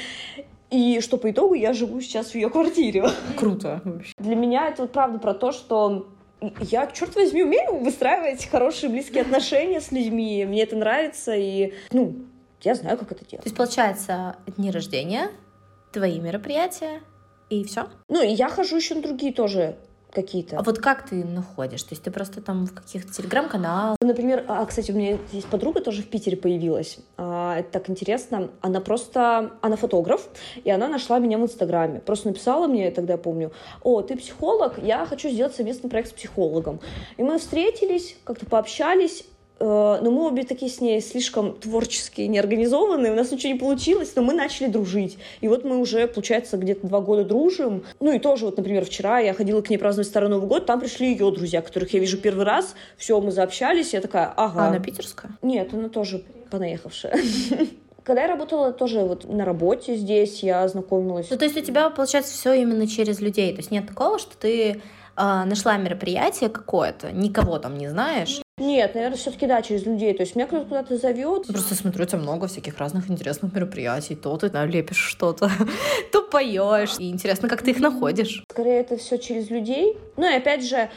[0.70, 3.06] и что по итогу я живу сейчас в ее квартире.
[3.38, 4.14] Круто вообще.
[4.18, 6.08] Для меня это вот правда про то, что
[6.62, 10.46] я, черт возьми, умею выстраивать хорошие близкие отношения с людьми.
[10.46, 12.16] Мне это нравится, и, ну,
[12.62, 13.44] я знаю, как это делать.
[13.44, 15.32] То есть, получается, дни рождения,
[15.92, 17.02] твои мероприятия,
[17.50, 17.88] и все?
[18.08, 19.78] Ну, и я хожу еще на другие тоже
[20.12, 20.58] какие-то.
[20.58, 21.84] А вот как ты находишь?
[21.84, 23.98] То есть ты просто там в каких-то телеграм-каналах?
[24.02, 27.00] Например, а, кстати, у меня есть подруга тоже в Питере появилась.
[27.18, 28.50] А, это так интересно.
[28.62, 29.52] Она просто...
[29.62, 30.28] Она фотограф,
[30.64, 32.00] и она нашла меня в Инстаграме.
[32.00, 33.52] Просто написала мне, тогда я помню,
[33.84, 36.80] о, ты психолог, я хочу сделать совместный проект с психологом.
[37.18, 39.26] И мы встретились, как-то пообщались,
[39.60, 44.22] но мы обе такие с ней слишком творческие, неорганизованные, у нас ничего не получилось, но
[44.22, 45.18] мы начали дружить.
[45.42, 47.84] И вот мы уже, получается, где-то два года дружим.
[48.00, 50.80] Ну и тоже, вот, например, вчера я ходила к ней праздновать Старый Новый год, там
[50.80, 54.66] пришли ее друзья, которых я вижу первый раз, все, мы заобщались, я такая, ага.
[54.66, 55.32] А она питерская?
[55.42, 57.18] Нет, она тоже понаехавшая.
[58.04, 61.28] Когда я работала тоже вот на работе здесь, я знакомилась.
[61.30, 63.52] Ну, то есть у тебя, получается, все именно через людей.
[63.52, 64.78] То есть нет такого, что ты э,
[65.16, 68.42] нашла мероприятие какое-то, никого там не знаешь.
[68.60, 70.14] Нет, наверное, все-таки да, через людей.
[70.14, 71.48] То есть меня кто-то куда-то зовет.
[71.48, 74.16] Просто смотрю, у тебя много всяких разных интересных мероприятий.
[74.16, 75.50] То ты да, лепишь что-то,
[76.12, 76.96] то поешь.
[77.00, 78.44] И интересно, как ты их находишь.
[78.50, 79.98] Скорее, это все через людей.
[80.18, 80.90] Ну и опять же,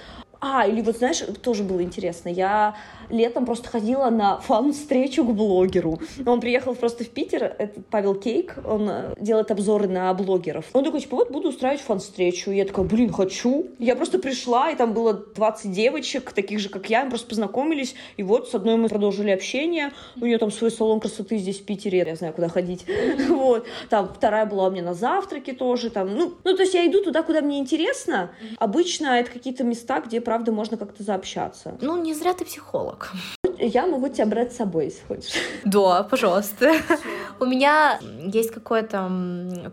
[0.44, 2.28] а, или вот знаешь, тоже было интересно.
[2.28, 2.74] Я
[3.10, 6.00] летом просто ходила на фан-встречу к блогеру.
[6.26, 10.64] Он приехал просто в Питер, это Павел Кейк, он э, делает обзоры на блогеров.
[10.72, 12.50] Он такой, типа, вот буду устраивать фан-встречу.
[12.50, 13.66] Я такая, блин, хочу.
[13.78, 17.94] Я просто пришла, и там было 20 девочек, таких же, как я, мы просто познакомились,
[18.16, 19.92] и вот с одной мы продолжили общение.
[20.20, 22.84] У нее там свой салон красоты здесь, в Питере, я знаю, куда ходить.
[23.28, 23.66] Вот.
[23.88, 25.90] Там вторая была у меня на завтраке тоже.
[25.90, 28.30] Там, ну, ну, то есть я иду туда, куда мне интересно.
[28.58, 31.74] Обычно это какие-то места, где, правда, можно как-то заобщаться.
[31.82, 33.12] Ну, не зря ты психолог.
[33.58, 35.34] Я могу тебя брать с собой, если хочешь.
[35.66, 36.72] Да, пожалуйста.
[37.38, 38.00] У меня
[38.32, 39.10] есть какое-то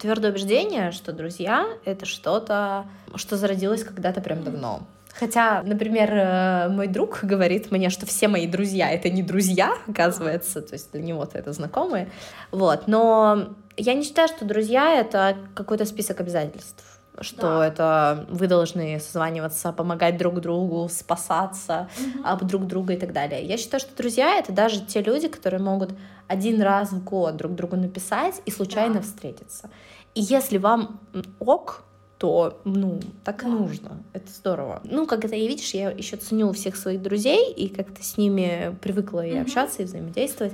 [0.01, 4.81] твердое убеждение, что друзья— это что-то, что зародилось когда-то прям давно.
[5.13, 10.61] Хотя, например, э, мой друг говорит мне, что все мои друзья— это не друзья, оказывается,
[10.61, 12.09] то есть для него-то это знакомые.
[12.51, 17.67] Вот, но я не считаю, что друзья— это какой-то список обязательств что да.
[17.67, 22.23] это вы должны созваниваться, помогать друг другу, спасаться угу.
[22.25, 23.43] об друг друга и так далее.
[23.45, 25.91] Я считаю, что друзья это даже те люди, которые могут
[26.27, 29.01] один раз в год друг другу написать и случайно да.
[29.01, 29.69] встретиться.
[30.15, 30.99] И если вам
[31.39, 31.83] ок,
[32.19, 33.47] то, ну, так да.
[33.47, 34.03] и нужно.
[34.11, 34.81] Это здорово.
[34.83, 38.75] Ну, как это, я видишь, я еще ценю всех своих друзей и как-то с ними
[38.81, 40.53] привыкла и общаться, и взаимодействовать.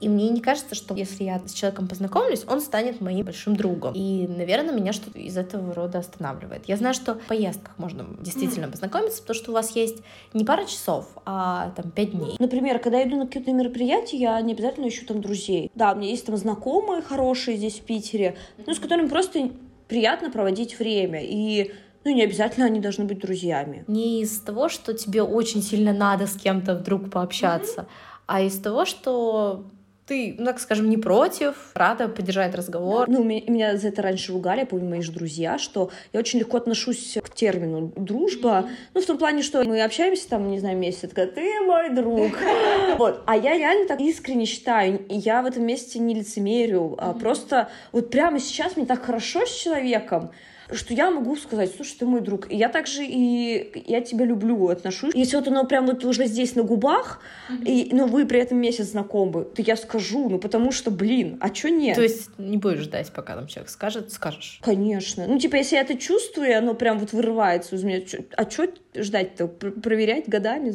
[0.00, 3.94] И мне не кажется, что если я с человеком познакомлюсь, он станет моим большим другом.
[3.94, 6.64] И, наверное, меня что-то из этого рода останавливает.
[6.66, 9.98] Я знаю, что в поездках можно действительно познакомиться, потому что у вас есть
[10.34, 12.36] не пара часов, а там пять дней.
[12.38, 15.70] Например, когда я иду на какие-то мероприятия, я не обязательно ищу там друзей.
[15.74, 19.50] Да, у меня есть там знакомые хорошие здесь в Питере, ну, с которыми просто
[19.88, 21.20] приятно проводить время.
[21.22, 21.72] И
[22.04, 23.84] ну, не обязательно они должны быть друзьями.
[23.86, 28.22] Не из того, что тебе очень сильно надо с кем-то вдруг пообщаться, mm-hmm.
[28.26, 29.64] а из того, что
[30.06, 33.08] ты, ну, так скажем, не против, рада поддержать разговор.
[33.08, 36.38] Ну, меня, меня за это раньше ругали, я помню, мои же друзья, что я очень
[36.38, 38.48] легко отношусь к термину дружба.
[38.48, 38.70] Mm-hmm.
[38.94, 42.32] Ну, в том плане, что мы общаемся там, не знаю, месяц, такая, ты мой друг.
[42.98, 43.22] Вот.
[43.26, 47.68] А я реально так искренне считаю, и я в этом месте не лицемерю, а просто
[47.92, 50.30] вот прямо сейчас мне так хорошо с человеком,
[50.72, 52.50] что я могу сказать, слушай, ты мой друг.
[52.50, 55.14] И я также и я тебя люблю, отношусь.
[55.14, 57.64] Если вот оно прям вот уже здесь на губах, mm-hmm.
[57.64, 61.50] и, но вы при этом месяц знакомы, то я скажу, ну потому что, блин, а
[61.50, 61.96] чё нет?
[61.96, 64.60] То есть не будешь ждать, пока там человек скажет, скажешь?
[64.62, 65.26] Конечно.
[65.26, 68.00] Ну, типа, если я это чувствую, оно прям вот вырывается из меня,
[68.36, 69.46] а чё ждать-то?
[69.46, 70.66] Проверять годами?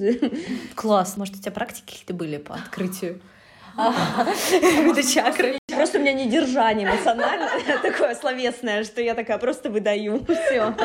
[0.76, 1.18] Класс.
[1.18, 3.22] Может, у тебя практики какие-то были по открытию?
[3.76, 5.61] какой чакры.
[5.82, 7.50] Просто у меня не держание эмоциональное,
[7.82, 10.24] такое словесное, что я такая просто выдаю.
[10.26, 10.76] Все.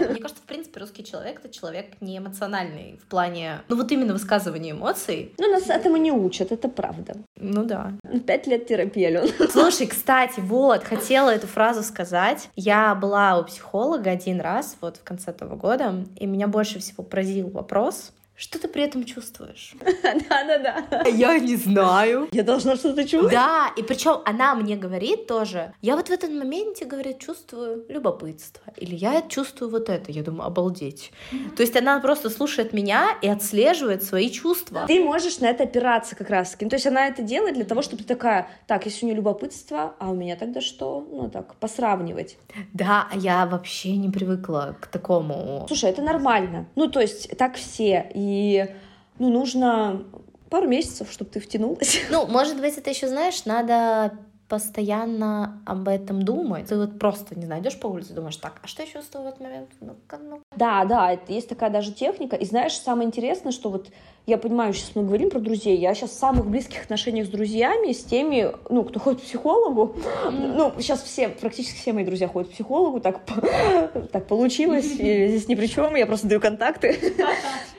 [0.00, 4.14] Мне кажется, в принципе, русский человек— это человек не эмоциональный в плане, ну вот именно
[4.14, 5.34] высказывания эмоций.
[5.36, 7.16] Ну, нас этому не учат, это правда.
[7.38, 7.92] Ну да.
[8.26, 12.48] Пять лет терапии, Слушай, кстати, вот, хотела эту фразу сказать.
[12.56, 17.04] Я была у психолога один раз, вот в конце этого года, и меня больше всего
[17.04, 19.72] поразил вопрос, что ты при этом чувствуешь?
[20.02, 21.08] Да-да-да.
[21.08, 22.28] Я не знаю.
[22.32, 23.32] Я должна что-то чувствовать.
[23.32, 28.62] Да, и причем она мне говорит тоже, я вот в этот моменте, говорит, чувствую любопытство.
[28.76, 30.12] Или я чувствую вот это.
[30.12, 31.12] Я думаю, обалдеть.
[31.56, 34.84] То есть она просто слушает меня и отслеживает свои чувства.
[34.86, 36.56] Ты можешь на это опираться как раз.
[36.60, 39.16] Ну, то есть она это делает для того, чтобы ты такая, так, если у нее
[39.16, 41.06] любопытство, а у меня тогда что?
[41.10, 42.36] Ну, так, посравнивать.
[42.74, 45.64] Да, а я вообще не привыкла к такому.
[45.68, 46.66] Слушай, это нормально.
[46.74, 48.10] Ну, то есть так все.
[48.14, 48.74] И и
[49.18, 50.04] ну, нужно
[50.50, 52.00] пару месяцев, чтобы ты втянулась.
[52.10, 56.68] Ну, может быть, это еще, знаешь, надо постоянно об этом думать.
[56.68, 59.28] Ты вот просто, не знаю, идешь по улице, думаешь, так, а что я чувствую в
[59.28, 59.70] этот момент?
[59.80, 62.36] ну ну Да, да, есть такая даже техника.
[62.36, 63.88] И знаешь, самое интересное, что вот
[64.26, 67.92] я понимаю, сейчас мы говорим про друзей, я сейчас в самых близких отношениях с друзьями,
[67.92, 69.96] с теми, ну, кто ходит к психологу.
[70.30, 73.20] Ну, сейчас все, практически все мои друзья ходят к психологу, так,
[74.12, 76.96] так получилось, и здесь ни при чем, я просто даю контакты.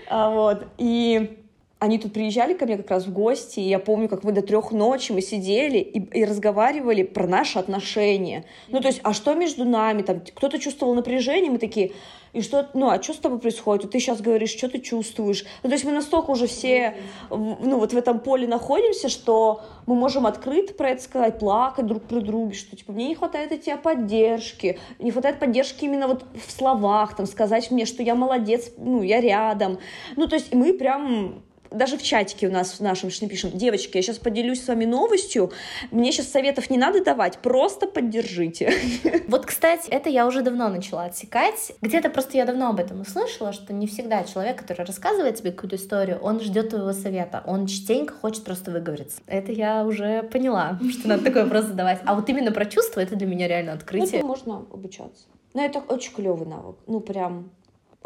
[0.10, 1.47] А, вот, и
[1.80, 4.42] они тут приезжали ко мне как раз в гости, и я помню, как мы до
[4.42, 8.46] трех ночи мы сидели и, и разговаривали про наши отношения.
[8.70, 10.02] Ну, то есть, а что между нами?
[10.02, 11.92] Там кто-то чувствовал напряжение, мы такие,
[12.34, 13.92] и что, ну, а что с тобой происходит?
[13.92, 15.46] Ты сейчас говоришь, что ты чувствуешь?
[15.62, 16.96] Ну, то есть мы настолько уже все,
[17.30, 22.04] ну, вот в этом поле находимся, что мы можем открыто про это сказать, плакать друг
[22.04, 26.26] при друге, что, типа, мне не хватает от тебя поддержки, не хватает поддержки именно вот
[26.34, 29.78] в словах, там, сказать мне, что я молодец, ну, я рядом.
[30.16, 33.98] Ну, то есть мы прям даже в чатике у нас в нашем что пишем, девочки,
[33.98, 35.52] я сейчас поделюсь с вами новостью,
[35.92, 38.74] мне сейчас советов не надо давать, просто поддержите.
[39.28, 41.74] Вот, кстати, это я уже давно начала отсекать.
[41.82, 45.76] Где-то просто я давно об этом услышала, что не всегда человек, который рассказывает тебе какую-то
[45.76, 49.22] историю, он ждет твоего совета, он частенько хочет просто выговориться.
[49.28, 52.00] Это я уже поняла, что надо такой вопрос задавать.
[52.06, 54.20] А вот именно про чувства, это для меня реально открытие.
[54.20, 55.26] Это можно обучаться.
[55.54, 56.78] Но это очень клевый навык.
[56.88, 57.52] Ну, прям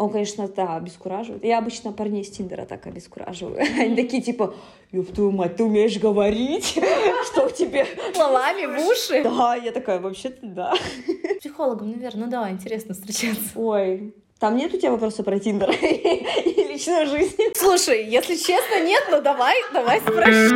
[0.02, 1.44] он, конечно, да, обескураживает.
[1.44, 3.60] Я обычно парней с Тиндера так обескураживаю.
[3.80, 4.56] Они такие, типа,
[4.92, 6.80] ёб твою мать, ты умеешь говорить?
[7.32, 7.86] Что в тебе?
[8.16, 9.22] Словами в уши?
[9.24, 10.74] Да, я такая, вообще-то да.
[11.40, 13.44] Психологом, наверное, ну да, интересно встречаться.
[13.54, 17.38] Ой, там нет у тебя вопроса про Тиндер и личную жизнь?
[17.56, 20.56] Слушай, если честно, нет, но давай, давай спрошу.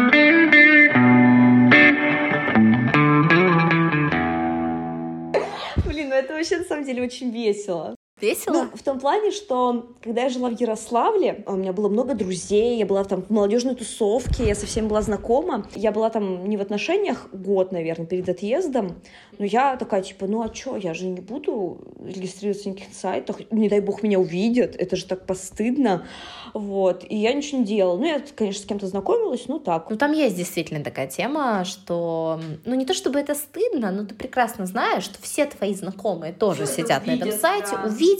[5.86, 7.96] Блин, ну это вообще на самом деле очень весело.
[8.26, 8.54] Весело?
[8.54, 12.78] Ну, в том плане, что когда я жила в Ярославле, у меня было много друзей,
[12.78, 15.68] я была там в молодежной тусовке, я со всеми была знакома.
[15.76, 18.96] Я была там не в отношениях год, наверное, перед отъездом,
[19.38, 23.38] но я такая, типа, ну а чё, я же не буду регистрироваться на никаких сайтах,
[23.52, 26.06] не дай бог меня увидят, это же так постыдно,
[26.54, 27.06] вот.
[27.10, 27.98] И я ничего не делала.
[27.98, 29.90] Ну, я, конечно, с кем-то знакомилась, ну так.
[29.90, 34.16] Ну, там есть действительно такая тема, что, ну, не то чтобы это стыдно, но ты
[34.16, 37.84] прекрасно знаешь, что все твои знакомые тоже все сидят увидят, на этом сайте, да.
[37.88, 38.15] увидят,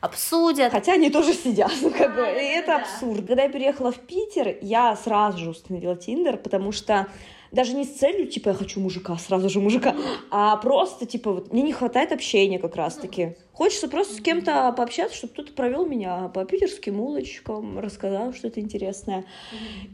[0.00, 0.72] обсудят.
[0.72, 3.26] Хотя они тоже сидят, ну, как бы, и это абсурд.
[3.26, 7.06] Когда я переехала в Питер, я сразу же установила Тиндер, потому что
[7.52, 9.96] даже не с целью, типа, я хочу мужика, сразу же мужика,
[10.30, 13.36] а просто, типа, вот мне не хватает общения как раз-таки.
[13.52, 19.24] Хочется просто с кем-то пообщаться, чтобы кто-то провел меня по питерским улочкам, рассказал что-то интересное.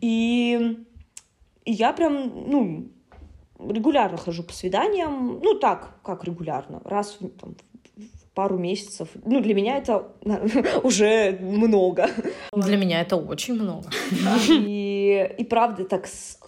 [0.00, 0.84] И,
[1.64, 2.88] и я прям, ну,
[3.58, 7.54] регулярно хожу по свиданиям, ну, так, как регулярно, раз там,
[8.36, 9.08] пару месяцев.
[9.24, 10.04] Ну, для меня это
[10.84, 12.08] уже много.
[12.52, 13.88] Для меня это очень много.
[14.48, 16.38] И, и правда, так с,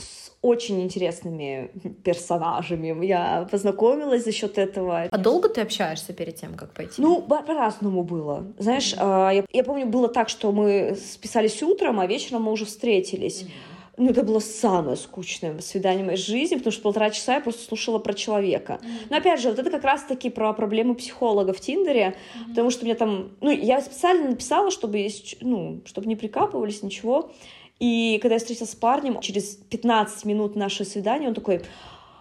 [0.42, 1.70] очень интересными
[2.04, 3.04] персонажами.
[3.04, 5.08] Я познакомилась за счет этого.
[5.10, 7.02] А долго ты общаешься перед тем, как пойти?
[7.02, 8.44] Ну, по-разному было.
[8.58, 9.34] Знаешь, mm-hmm.
[9.34, 13.42] я, я помню, было так, что мы списались утром, а вечером мы уже встретились.
[13.42, 13.67] Mm-hmm.
[13.98, 17.64] Ну, это было самое скучное свидание в моей жизни, потому что полтора часа я просто
[17.64, 18.78] слушала про человека.
[18.80, 19.06] Mm-hmm.
[19.10, 22.48] Но опять же, вот это как раз-таки про проблемы психолога в Тиндере, mm-hmm.
[22.50, 25.08] потому что мне там, ну, я специально написала, чтобы,
[25.40, 27.32] ну, чтобы не прикапывались, ничего.
[27.80, 31.62] И когда я встретилась с парнем, через 15 минут нашего свидания, он такой,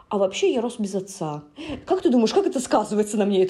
[0.09, 1.43] а вообще я рос без отца.
[1.85, 3.47] Как ты думаешь, как это сказывается на мне?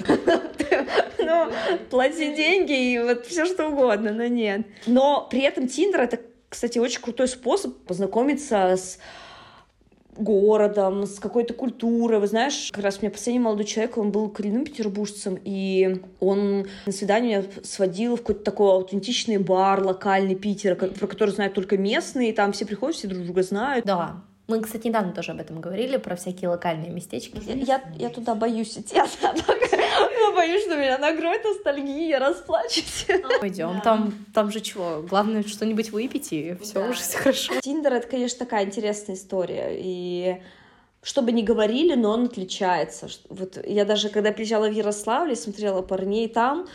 [1.19, 1.47] Ну,
[1.89, 4.65] плати деньги и вот все что угодно, но нет.
[4.85, 6.17] Но при этом Тиндер— это,
[6.49, 8.99] кстати, очень крутой способ познакомиться с
[10.17, 12.19] городом, с какой-то культурой.
[12.19, 16.65] Вы знаешь, как раз у меня последний молодой человек, он был коренным петербуржцем, и он
[16.85, 22.29] на свидание сводил в какой-то такой аутентичный бар локальный Питера, про который знают только местные,
[22.29, 23.85] и там все приходят, все друг друга знают.
[23.85, 27.37] Да, мы, кстати, недавно тоже об этом говорили, про всякие локальные местечки.
[27.45, 29.05] Я, я, я туда боюсь идти, я
[30.37, 33.07] боюсь, что меня накроет ностальгия, я расплачусь.
[33.39, 33.81] Пойдем, да.
[33.81, 36.89] там, там же чего, главное что-нибудь выпить, и все да.
[36.89, 37.53] уже хорошо.
[37.61, 40.41] Тиндер— это, конечно, такая интересная история, и
[41.01, 43.07] что бы ни говорили, но он отличается.
[43.29, 46.67] Вот я даже, когда приезжала в Ярославль, смотрела парней там,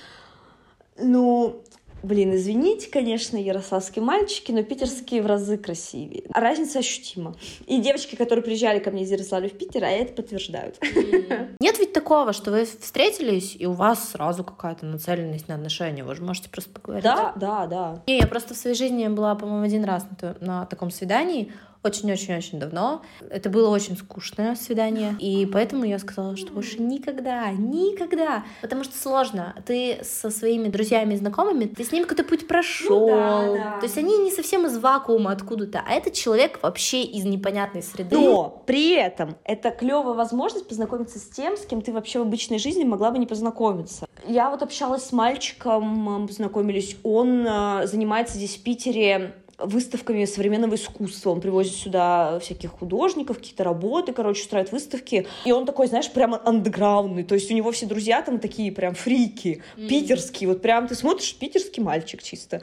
[0.99, 1.63] ну,
[2.03, 6.25] Блин, извините, конечно, ярославские мальчики, но питерские в разы красивее.
[6.33, 7.37] А разница ощутима.
[7.67, 10.79] И девочки, которые приезжали ко мне из Ярославля в Питер, а это подтверждают.
[11.61, 16.03] Нет ведь такого, что вы встретились, и у вас сразу какая-то нацеленность на отношения.
[16.05, 17.05] Вы же можете просто поговорить.
[17.05, 18.03] Да, да, да.
[18.07, 21.53] Не, я просто в своей жизни была, по-моему, один раз на, на таком свидании
[21.85, 23.03] очень-очень-очень давно.
[23.29, 28.97] Это было очень скучное свидание, и поэтому я сказала, что больше никогда, никогда, потому что
[28.97, 29.55] сложно.
[29.67, 33.79] Ты со своими друзьями и знакомыми, ты с ними какой-то путь прошел, ну, да, да.
[33.81, 38.17] то есть они не совсем из вакуума откуда-то, а этот человек вообще из непонятной среды.
[38.17, 42.59] Но при этом это клевая возможность познакомиться с тем, с кем ты вообще в обычной
[42.59, 44.07] жизни могла бы не познакомиться.
[44.27, 51.31] Я вот общалась с мальчиком, познакомились, он э, занимается здесь в Питере выставками современного искусства.
[51.31, 55.27] Он привозит сюда всяких художников, какие-то работы, короче, устраивает выставки.
[55.45, 57.25] И он такой, знаешь, прямо андеграундный.
[57.25, 59.89] То есть у него все друзья там такие прям фрики, mm-hmm.
[59.89, 60.49] питерские.
[60.49, 62.61] Вот прям ты смотришь, питерский мальчик чисто.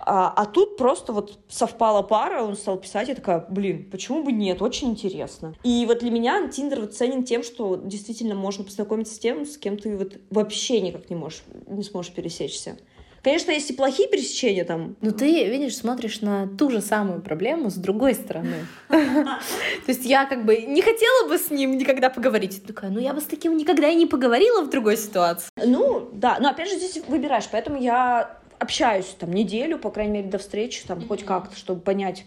[0.00, 4.32] А, а тут просто вот совпала пара, он стал писать, я такая, блин, почему бы
[4.32, 5.54] нет, очень интересно.
[5.64, 9.56] И вот для меня Тиндер вот ценен тем, что действительно можно познакомиться с тем, с
[9.58, 12.76] кем ты вот вообще никак не можешь, не сможешь пересечься.
[13.22, 14.96] Конечно, есть и плохие пересечения там.
[15.00, 18.66] Но ты, видишь, смотришь на ту же самую проблему с другой стороны.
[18.88, 22.64] То есть я как бы не хотела бы с ним никогда поговорить.
[22.66, 25.48] Такая, ну я бы с таким никогда и не поговорила в другой ситуации.
[25.56, 30.28] Ну, да, но опять же здесь выбираешь, поэтому я общаюсь там неделю, по крайней мере,
[30.28, 32.24] до встречи, там хоть как-то, чтобы понять,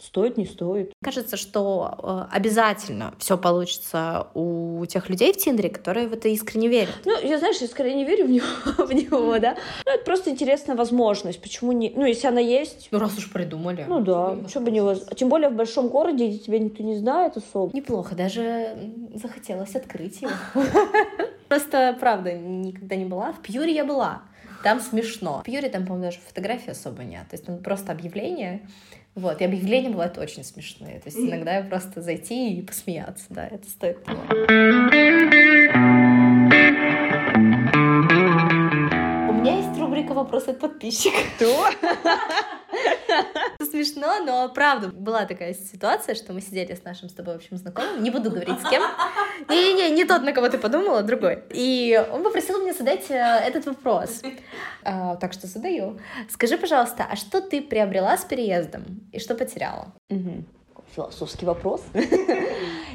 [0.00, 0.92] стоит, не стоит.
[1.02, 6.68] Кажется, что э, обязательно все получится у тех людей в Тиндере, которые в это искренне
[6.68, 6.94] верят.
[7.04, 8.46] Ну, я, знаешь, искренне не верю в него,
[8.86, 9.56] в него да.
[9.84, 11.40] Ну, это просто интересная возможность.
[11.40, 11.90] Почему не...
[11.90, 12.88] Ну, если она есть...
[12.90, 13.84] Ну, раз уж придумали.
[13.88, 14.36] Ну, да.
[14.48, 15.06] Что бы не воз...
[15.16, 17.74] Тем более в большом городе, где тебя никто не знает особо.
[17.76, 18.14] Неплохо.
[18.14, 18.76] Даже
[19.14, 20.32] захотелось открыть его.
[21.48, 23.32] Просто, правда, никогда не была.
[23.32, 24.22] В Пьюре я была.
[24.62, 25.40] Там смешно.
[25.40, 27.28] В Пьюре там, по-моему, даже фотографий особо нет.
[27.28, 28.62] То есть там просто объявление,
[29.14, 30.98] вот, и объявления бывают очень смешные.
[31.00, 34.22] То есть иногда просто зайти и посмеяться, да, это стоит того.
[39.28, 41.20] У меня есть рубрика «Вопросы от подписчиков».
[41.36, 41.68] Что?
[43.72, 48.02] Смешно, но правда, была такая ситуация, что мы сидели с нашим с тобой общим знакомым,
[48.02, 48.82] не буду говорить с кем.
[49.48, 51.42] Не-не-не, не тот, на кого ты подумала, другой.
[51.48, 54.20] И он попросил меня задать э, этот вопрос.
[54.84, 55.98] А, так что задаю.
[56.28, 59.94] Скажи, пожалуйста, а что ты приобрела с переездом и что потеряла?
[60.10, 60.44] Угу
[60.94, 61.82] философский вопрос.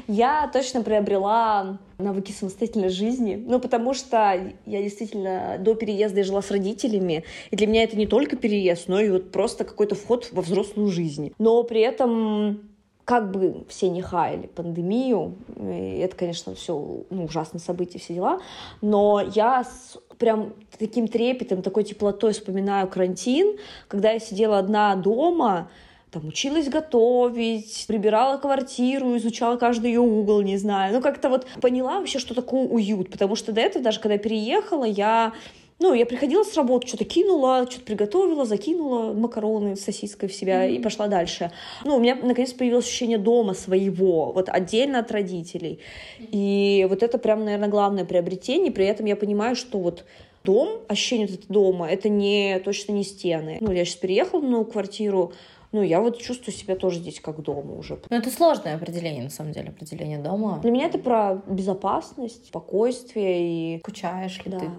[0.08, 3.42] Я точно приобрела навыки самостоятельной жизни.
[3.46, 8.06] Ну, потому что я действительно до переезда жила с родителями, и для меня это не
[8.06, 11.32] только переезд, но и вот просто какой-то вход во взрослую жизнь.
[11.38, 12.68] Но при этом
[13.04, 18.40] как бы все не хаяли пандемию, это, конечно, все ну, ужасное событие, все дела,
[18.82, 23.56] но я с прям таким трепетом, такой теплотой вспоминаю карантин,
[23.86, 25.70] когда я сидела одна дома,
[26.10, 30.94] там училась готовить, прибирала квартиру, изучала каждый ее угол, не знаю.
[30.94, 34.18] Ну, как-то вот поняла вообще, что такое уют, потому что до этого, даже когда я
[34.18, 35.32] переехала, я
[35.80, 40.66] ну, я приходила с работы, что-то кинула, что-то приготовила, закинула макароны с сосиской в себя
[40.66, 40.76] mm-hmm.
[40.76, 41.52] и пошла дальше.
[41.84, 45.78] Ну, у меня, наконец, появилось ощущение дома своего, вот отдельно от родителей.
[46.18, 46.28] Mm-hmm.
[46.32, 48.72] И вот это прям, наверное, главное приобретение.
[48.72, 50.04] При этом я понимаю, что вот
[50.42, 53.58] дом, ощущение вот дома, это не, точно не стены.
[53.60, 55.32] Ну, я сейчас переехала в новую квартиру,
[55.72, 57.98] ну, я вот чувствую себя тоже здесь как дома уже.
[58.08, 60.58] Ну, это сложное определение, на самом деле, определение дома.
[60.62, 63.78] Для меня это про безопасность, спокойствие и...
[63.80, 64.58] Скучаешь ли да.
[64.60, 64.70] ты?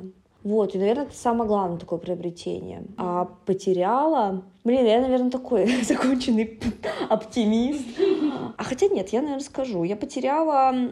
[0.43, 2.83] Вот, и, наверное, это самое главное такое приобретение.
[2.97, 4.43] А потеряла...
[4.63, 6.59] Блин, я, наверное, такой законченный
[7.09, 7.85] оптимист.
[8.57, 9.83] А хотя нет, я, наверное, скажу.
[9.83, 10.91] Я потеряла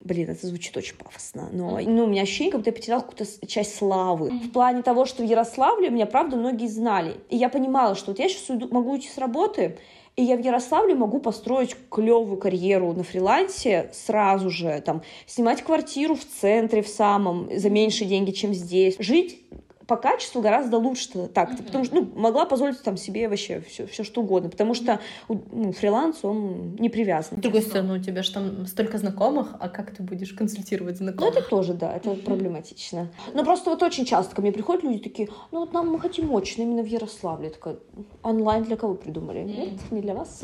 [0.00, 3.46] Блин, это звучит очень пафосно, но ну, у меня ощущение, как будто я потеряла какую-то
[3.46, 4.30] часть славы.
[4.30, 7.16] В плане того, что в Ярославле меня, правда, многие знали.
[7.28, 9.76] И я понимала, что вот я сейчас уйду, могу уйти с работы,
[10.16, 16.14] и я в Ярославле могу построить клевую карьеру на фрилансе сразу же, там, снимать квартиру
[16.14, 19.44] в центре в самом, за меньшие деньги, чем здесь, жить
[19.90, 21.66] по качеству гораздо лучше так-то, mm-hmm.
[21.66, 25.72] потому что, ну, могла позволить там себе вообще все, все что угодно, потому что ну,
[25.72, 27.38] фриланс, он не привязан.
[27.38, 31.34] С другой стороны, у тебя же там столько знакомых, а как ты будешь консультировать знакомых?
[31.34, 32.22] Ну, это тоже, да, это mm-hmm.
[32.22, 33.08] проблематично.
[33.34, 36.32] Но просто вот очень часто ко мне приходят люди такие, ну, вот нам мы хотим
[36.32, 37.48] очно именно в Ярославле.
[37.48, 37.76] Я такая,
[38.22, 39.40] онлайн для кого придумали?
[39.40, 39.56] Mm-hmm.
[39.56, 40.40] Нет, не для вас.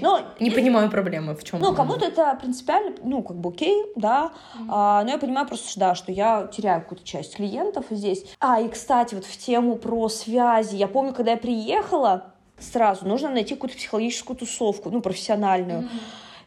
[0.00, 1.58] Но, не понимаю проблемы, в чем.
[1.58, 4.30] Ну, кому-то это принципиально, ну, как бы окей, да,
[4.68, 8.24] а, но я понимаю просто, да, что я теряю какую-то часть клиентов здесь.
[8.38, 10.76] А и, кстати, вот в тему про связи.
[10.76, 15.82] Я помню, когда я приехала, сразу нужно найти какую-то психологическую тусовку, ну, профессиональную.
[15.82, 16.00] Mm-hmm.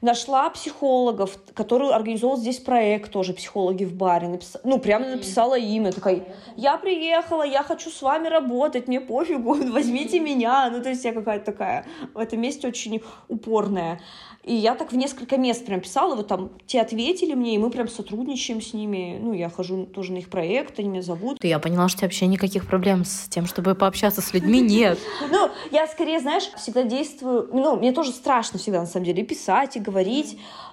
[0.06, 4.28] Нашла психологов, которые организовал здесь проект тоже «Психологи в баре».
[4.28, 4.56] Напис...
[4.64, 5.92] Ну, прямо написала имя.
[5.92, 6.24] Такая,
[6.56, 10.70] я приехала, я хочу с вами работать, мне пофигу, возьмите меня.
[10.70, 14.00] Ну, то есть я какая-то такая в этом месте очень упорная.
[14.44, 17.72] И я так в несколько мест прям писала, вот там те ответили мне, и мы
[17.72, 19.18] прям сотрудничаем с ними.
[19.20, 21.40] Ну, я хожу тоже на их проект, они меня зовут.
[21.40, 25.00] Ты, я поняла, что вообще никаких проблем с тем, чтобы пообщаться с людьми, нет.
[25.32, 27.50] Ну, я скорее, знаешь, всегда действую...
[27.52, 29.95] Ну, мне тоже страшно всегда, на самом деле, писать, и говорить.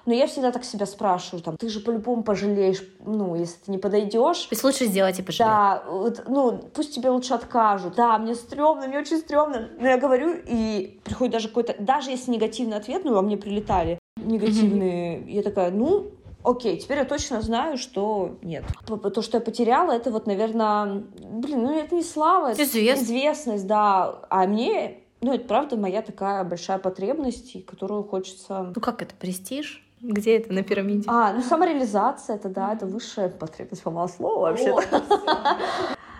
[0.05, 3.77] Но я всегда так себя спрашиваю, там, ты же по-любому пожалеешь, ну, если ты не
[3.77, 4.41] подойдешь.
[4.41, 5.49] То есть лучше сделать и пожалеть.
[5.49, 7.95] Да, вот, ну, пусть тебе лучше откажут.
[7.95, 9.69] Да, мне стрёмно, мне очень стрёмно.
[9.79, 11.75] Но я говорю, и приходит даже какой-то...
[11.79, 15.19] Даже если негативный ответ, ну, во мне прилетали негативные.
[15.19, 15.31] Mm-hmm.
[15.31, 16.11] Я такая, ну,
[16.43, 18.63] окей, теперь я точно знаю, что нет.
[18.85, 23.03] То, что я потеряла, это вот, наверное, блин, ну это не слава, это Извест.
[23.03, 24.19] известность, да.
[24.29, 28.71] А мне Ну, это правда моя такая большая потребность, которую хочется...
[28.75, 29.81] Ну как это, престиж?
[30.01, 31.05] Где это на пирамиде?
[31.07, 34.75] А, ну самореализация, это да, это высшая потребность по маслу вообще.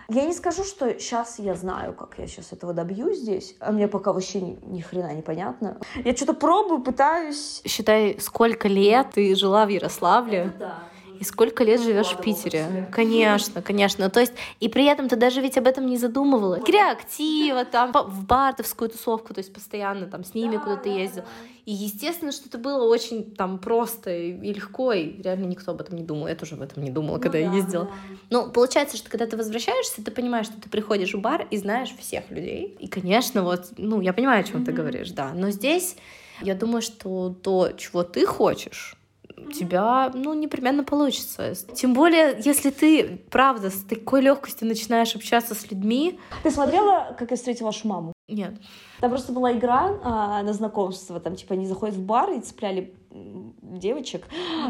[0.09, 3.87] Я не скажу, что сейчас я знаю, как я сейчас этого добью здесь, а мне
[3.87, 5.77] пока вообще ни, ни хрена не понятно.
[6.03, 7.61] Я что-то пробую, пытаюсь.
[7.65, 10.37] Считай, сколько лет ты жила в Ярославле.
[10.37, 10.79] Это да.
[11.23, 12.89] И сколько лет живешь в Питере?
[12.91, 14.09] Конечно, конечно.
[14.09, 16.59] То есть, и при этом ты даже ведь об этом не задумывала.
[16.59, 21.23] Креатива, там, в бартовскую тусовку, то есть постоянно там с ними куда-то ездил.
[21.65, 25.95] И естественно, что это было очень там просто и легко, и реально никто об этом
[25.95, 26.27] не думал.
[26.27, 27.85] Я тоже об этом не думала, когда ну, я ездила.
[27.85, 27.91] Да.
[28.29, 31.95] Но получается, что когда ты возвращаешься, ты понимаешь, что ты приходишь в бар и знаешь
[31.97, 32.75] всех людей.
[32.81, 34.65] И, конечно, вот, ну, я понимаю, о чем mm-hmm.
[34.65, 35.31] ты говоришь, да.
[35.33, 35.95] Но здесь
[36.41, 38.97] я думаю, что то, чего ты хочешь,
[39.37, 41.53] у тебя, ну, непременно получится.
[41.73, 46.19] Тем более, если ты, правда, с такой легкостью начинаешь общаться с людьми.
[46.43, 48.13] Ты смотрела, как я встретила вашу маму?
[48.27, 48.53] Нет.
[48.99, 51.19] Там просто была игра а, на знакомство.
[51.19, 54.25] Там, типа, они заходят в бар и цепляли девочек,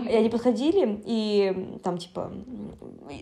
[0.09, 2.31] и они подходили, и там, типа,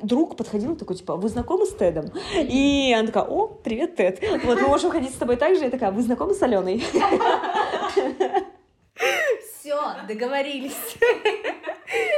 [0.01, 2.05] друг подходил такой, типа, вы знакомы с Тедом?
[2.35, 4.19] И она такая, о, привет, Тед.
[4.43, 5.63] Вот, мы можем ходить с тобой так же.
[5.63, 6.83] Я такая, вы знакомы с Аленой?
[9.61, 10.73] Все, договорились.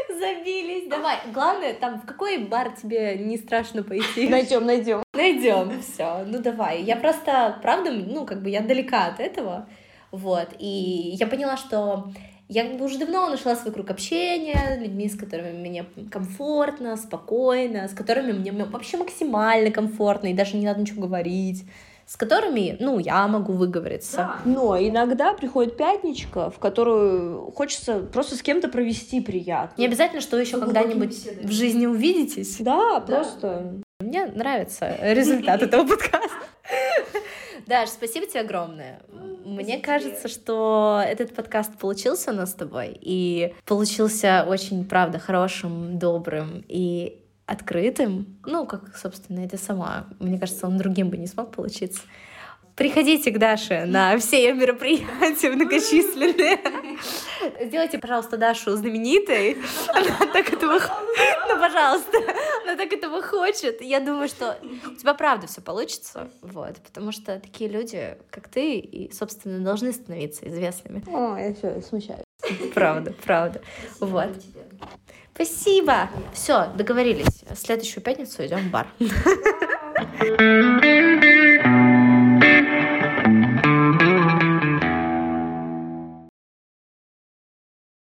[0.08, 0.88] Забились.
[0.88, 1.18] Давай.
[1.34, 4.30] Главное, там в какой бар тебе не страшно пойти?
[4.30, 5.04] Найдем, найдем.
[5.14, 5.82] Найдем.
[5.82, 6.24] Все.
[6.26, 6.82] Ну давай.
[6.84, 9.68] Я просто, правда, ну, как бы я далека от этого.
[10.12, 10.56] Вот.
[10.58, 12.14] И я поняла, что
[12.48, 18.32] я уже давно нашла свой круг общения, людьми, с которыми мне комфортно, спокойно, с которыми
[18.32, 21.66] мне вообще максимально комфортно, и даже не надо ничего говорить
[22.06, 24.18] с которыми, ну, я могу выговориться.
[24.18, 24.36] Да.
[24.46, 29.74] Но иногда приходит пятничка, в которую хочется просто с кем-то провести приятно.
[29.80, 32.58] Не обязательно, что вы еще когда-нибудь в жизни увидитесь.
[32.60, 33.82] Да, просто.
[34.00, 36.30] Мне нравится результат этого подкаста.
[37.68, 39.00] Даш, спасибо тебе огромное.
[39.46, 45.98] Мне кажется, что этот подкаст получился у нас с тобой, и получился очень, правда, хорошим,
[45.98, 50.08] добрым и открытым, ну, как, собственно, это сама.
[50.20, 52.02] Мне кажется, он другим бы не смог получиться.
[52.76, 56.60] Приходите к Даше на все ее мероприятия многочисленные.
[57.62, 59.58] Сделайте, пожалуйста, Дашу знаменитой.
[59.90, 60.80] Она так этого...
[61.50, 62.18] Ну, пожалуйста.
[62.64, 63.80] Она так этого хочет.
[63.82, 66.32] Я думаю, что у тебя правда все получится.
[66.42, 66.78] Вот.
[66.78, 71.04] Потому что такие люди, как ты, и, собственно, должны становиться известными.
[71.08, 72.24] О, я все смущаюсь.
[72.74, 73.62] Правда, правда.
[74.00, 74.32] Вот.
[75.34, 76.10] Спасибо.
[76.34, 77.44] Все, договорились.
[77.50, 78.88] В следующую пятницу идем в бар.